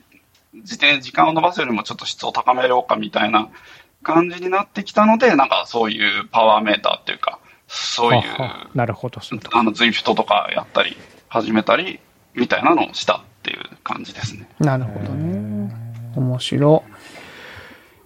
[0.63, 3.49] 時点、時間を伸ばすよりもちょっと質を高めようかみたいな
[4.03, 7.39] 感じになってきたので、なんかそういうパワーメーターっていうか、
[7.69, 8.23] そういう、
[8.75, 9.21] なるほど。
[9.53, 10.97] あの、ズイフトとかやったり、
[11.29, 12.01] 始めたり、
[12.35, 14.49] みたいなのをしたっていう感じですね。
[14.59, 15.73] なるほどね。
[16.17, 16.85] 面白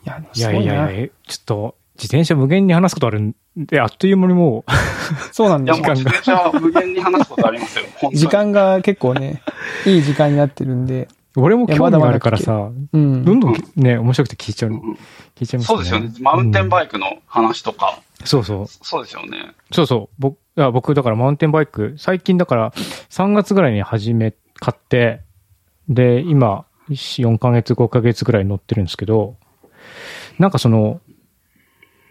[0.05, 0.07] い。
[0.07, 4.79] いや、いやいやいや、ちょっと、自転車無限に話すことあるんで、あっという間にもいや、
[5.33, 5.85] そうなんですよ。
[5.85, 7.85] もう自転車は無限に話すことありますよ。
[8.13, 9.43] 時間が結構ね、
[9.87, 11.09] いい時間になってるんで。
[11.43, 13.25] う、俺も興味があるからさ、うん。
[13.25, 14.99] どんどんね、面白くて聞いちゃう、うん
[15.35, 15.77] 聞いちゃいますね。
[15.77, 16.13] そうですよね。
[16.21, 18.29] マウンテンイバイクの話とか、ク。
[18.29, 18.67] そうそう。
[18.69, 19.53] そうですよね。
[19.73, 20.15] そうそう。
[20.19, 22.71] 僕、いや僕、だからマウンテンバイク、最近だから、
[23.11, 25.23] 3月ぐらいに始め、買って、
[25.89, 29.37] で、今、4ヶ月、5ヶ月ぐらい乗ってるんですけど、
[30.39, 31.01] なんかその、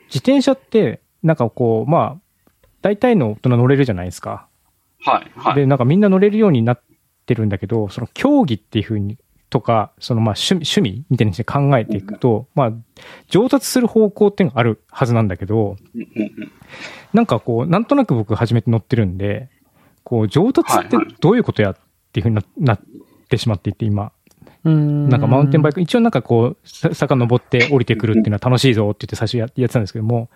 [0.08, 4.48] 自転車って、なんかこう、まあ、大体の大人乗れるじゃないですか。
[5.06, 5.56] はい、はい。
[5.56, 6.82] で、なんかみんな乗れるようになっ
[7.26, 9.18] てるんだけど、その競技っていうふうに、
[9.50, 12.74] とか、そのまあ趣味、趣味みたいにして考えていくと、まあ、
[13.30, 15.78] 上達する方向っていうのがあるはずなんだけど、
[17.14, 19.50] なんかこう、なんとなく僕初めて乗ってるんで、
[20.04, 21.76] こう、上達ってどういうことやっ
[22.12, 22.80] ていうふうにななっ
[23.30, 24.12] てしまっていて、今。
[24.64, 25.10] うん。
[25.10, 30.30] なんかマウンテンバイク、一応なんかこう、さ坂登って降りてくるっていうのは楽しいぞって言って最初ややってたんですけども、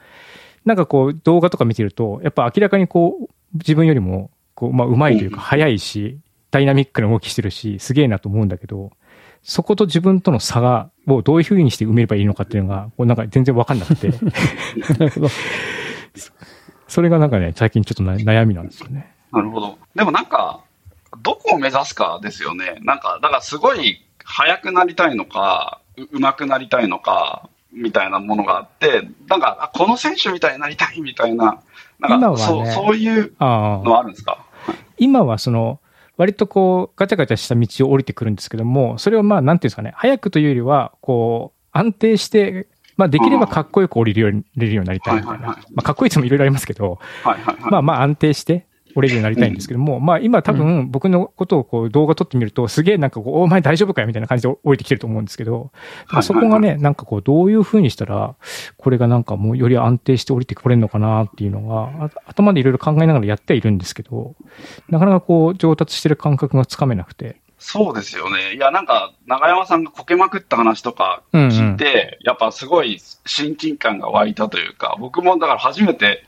[0.63, 6.19] なんかこう動画とか見てると、やっぱ明らかにこう、自分よりも、こう、まあ上手いというか速いし、
[6.51, 8.91] ダイナミックな動きしてるし、すげえなと思うんだけど、
[9.43, 14.15] そこと自分との差が、をどういう風にして埋めればいいのかっていうのが、こうなんか全然わかんなくて、な
[15.05, 15.27] るほど。
[16.87, 19.13] それがなんかね、最近ちょっとな悩みなんですよね。
[19.31, 19.77] なるほど。
[19.95, 20.61] でもなんか、
[21.21, 22.77] どこを目指すかですよね。
[22.81, 31.61] なんか、だからすごい速くなりたいのか、う上手くなりたいのか、みたいなものがあって、なんか、あこの選手みたいになりたいみたいな、
[31.99, 33.33] なんか、ねそう、そういう。
[33.39, 34.39] のはあるんですか？
[34.97, 35.79] 今はその、
[36.17, 45.47] 割とこう、ガチャガチャした道を降りてくるんですけども、それをまあ、なんていうんですかね、早くというよりは、こう、安定して、まあ、できればかっこよく降りるようにれるようになりたいみたいな。
[45.47, 46.99] まあ、かっこいいつもいろいろありますけど。
[47.69, 48.66] まあまあ安定して
[48.97, 55.69] 降りるようになりたいんですけども、まあ今多分僕のことをこう動画撮ってみると、すげえなんかこう、お前大丈夫かよみたいな感じで降りてきてると思うんですけど、
[56.11, 58.35] まあそこがね、なんかこう、どういう風にしたら、
[58.77, 64.33] これがなんかもうより安定して降りてこれるのかなっていうのが、あ頭でいろいろ考えながらやってはいるんですけど、
[64.89, 67.39] なかなかこう、上達してる感覚がつかめなくて。
[67.59, 68.53] そうですよね。
[68.55, 71.49] いや、なんか、長山さんがこけまくった話とかうん、うん。
[71.49, 76.23] 聞いて、やっぱすごい親近感が湧いたというか、僕もだから初めて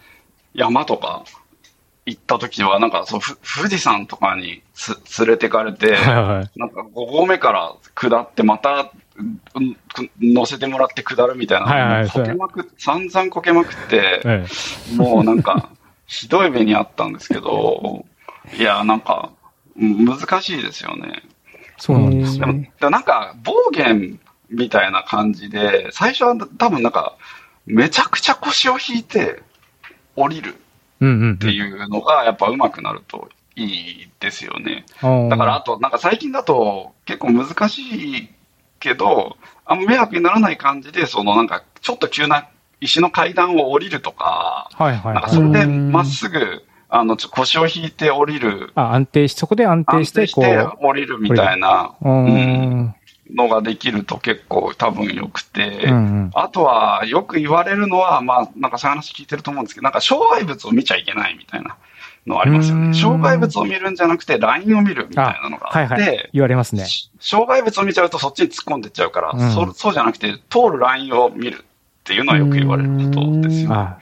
[0.53, 1.23] 山とか
[2.05, 6.59] 行った時は、なんかそう、ふ富士山とかにつ連れてかれて、はいはい。
[6.59, 8.91] なんか5合目から下って、また、
[10.21, 11.65] 乗せてもらって下るみたいな。
[11.67, 14.45] はいはいこけまく散々こけまくって、え
[14.95, 15.69] もうなんか、
[16.07, 18.05] ひどい目にあったんですけど、
[18.57, 19.31] いや、なんか、
[19.77, 21.23] うん難しいですよね。
[21.77, 22.47] そうなんですよ。
[22.47, 24.19] でも、なんか、暴言
[24.49, 27.15] みたいな感じで、最初は多分なんか、
[27.65, 29.41] めちゃくちゃ腰を引いて
[30.15, 30.55] 降りる。
[30.99, 34.85] っていうのが、やっぱ上手くなるといいですよね。
[35.03, 37.81] うんだから、あと、なんか最近だと結構難し
[38.17, 38.29] い
[38.79, 42.47] けど、あんま迷惑にならない感じで、そのなんか、ちょっと急な
[42.81, 45.35] 石の階段を降りるとか、はいはいなんかはい。
[45.35, 52.95] それでまっすぐ、あの、ちょ腰を引いて降りる、あ、安定し、そこで安定安して、こ定してう、降りるみたいな、うーん。
[53.33, 55.95] のができると結構多分良くて、うんう
[56.27, 56.31] ん。
[56.33, 61.77] あとはよく言われるのは、まあ、なんかそういう話聞いてると思うんですけど、なんか障害物を見ちゃいけないみたいな
[62.25, 62.93] のはありますよね。
[62.93, 66.29] 障害物を見るんじゃなくて、ラインを見るみたいなのがあって、はいはい。
[66.33, 66.85] 言われますね。
[66.85, 71.61] し障害物を見ちゃうとそっちに突っ込んでっちゃうから、うんそそうじゃなくて、通るラインを見るっ
[72.03, 73.73] ていうのはよく言われることですよ。
[73.73, 73.99] あ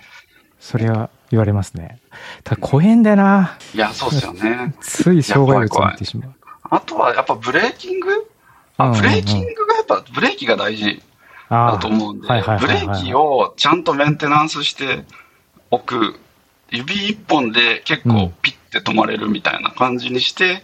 [0.59, 1.99] それは言われますね。
[2.43, 3.57] ただ怖えんだよな。
[3.73, 4.75] いや、そうですよね。
[4.81, 6.33] つい障害物を見てしまう。
[6.69, 8.26] あとはやっぱブレーキング
[8.77, 11.01] あ、ブレーキングがやっぱ、ブレーキが大事
[11.49, 15.03] あだと思うんで、ブレーキをちゃんとメンテナンスして
[15.71, 16.19] おく、
[16.69, 20.63] 指一本で結うん構ピッて止まれるみたいな感じにして、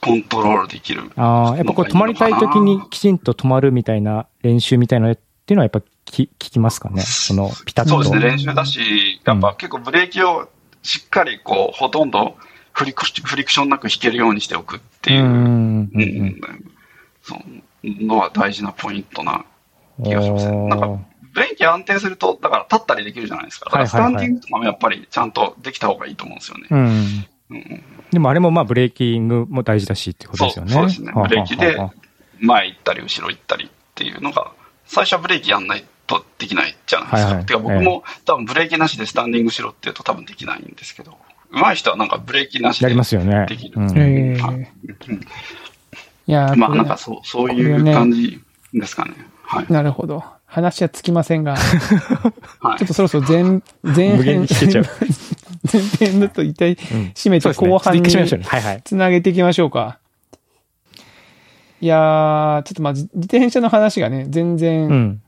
[0.00, 1.10] コントロールできる。
[1.16, 7.00] ああ、やっぱこう止まりたい時にきちんと止まるみたいな練習みたいなのっていうのはやっぱき聞きますかね？
[7.02, 7.90] そのピタッと。
[7.90, 10.48] そうですね、練習だし、やっぱ結構ブレーキを
[10.82, 12.36] しっかりこう、ほとんど
[12.72, 16.40] フリクフリクションなく引けるようにしておくっていうう、んうん
[17.84, 19.44] のは大事なポイントな
[19.98, 20.04] うん。
[20.04, 20.68] 気がしますね。
[20.68, 20.98] なんか
[21.32, 23.66] ブレーキ安定すると、だから立ったりできるじゃないですか。
[23.66, 26.66] だからスタンディングとかもやっぱりちゃんとできた方がいいと思うんですよね。
[26.70, 26.78] うん。
[26.78, 26.86] うん
[27.50, 30.72] うんでもあれもまあブレーキングも大事だしってことですよね。
[30.72, 31.12] そうですね。
[31.12, 31.76] ブレーキで
[32.38, 34.52] 前行ったり後ろ行ったりっていうのが、
[34.86, 37.26] 最初はブレーキやんないとできないじゃないですか。
[37.26, 41.18] はいはいてか僕も多分ブレーキなしでスタンディングしろって言うと多分できないんですけど、
[41.50, 43.68] 上手い人はなんかブレーキなしでやりますよねでき。
[43.68, 43.80] る。
[43.80, 45.20] うんえはいー
[46.26, 48.40] いやーまあなんかそう、そういう感じ
[48.72, 49.12] ですかね。
[49.42, 49.66] はい。
[49.72, 50.24] なるほど。
[50.46, 51.56] 話はつきませんが、
[52.60, 53.42] はいちょっとそろそろ前、
[53.82, 54.84] 前無限編、に聞けちゃう
[55.72, 56.76] 前編だと一体うん
[57.14, 58.02] 締めて後半に。
[58.84, 59.98] つなげていきましょうか。
[61.80, 65.22] いやー、ちょっとまあ、自自転車の話がね、全う然、ん。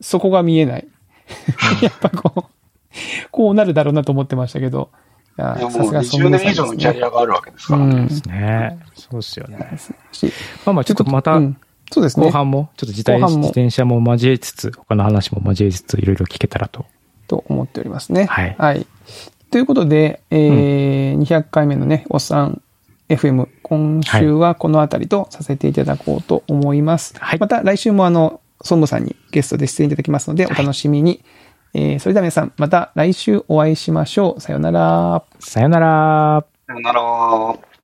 [0.00, 0.88] そこが見えない。
[1.80, 5.07] やっぱこう、こうなるだろうなと思ってましたけど、い
[5.40, 7.94] やいやもうさすがソン20グさん年以上のキャリアがあるわけですからね。
[7.94, 8.30] うん。
[8.30, 9.78] ねそうっすよね。
[10.12, 10.26] し
[10.64, 11.56] まあまあちょっとまたうん
[11.90, 12.26] そうですね。
[12.26, 16.86] 後半もちょっと自転自転車も交えつつ、他の話も交えつついろいろ聞けたらと。
[17.26, 18.26] と思っておりますね。
[18.26, 18.86] はい
[19.50, 22.60] ということで、えー200回目のね、おっさん
[23.08, 27.14] FM、今週はこのあたりとさせていただこうと思います。
[27.18, 31.22] はいまた来週もあの、ソンムさんにゲストで出演いただきますので、お楽しみに。
[31.74, 34.40] えーそれでは皆さん、また来週お会いしましょう。
[34.40, 35.24] さようなら。
[35.38, 36.44] さよなら。
[36.66, 37.67] さよなら。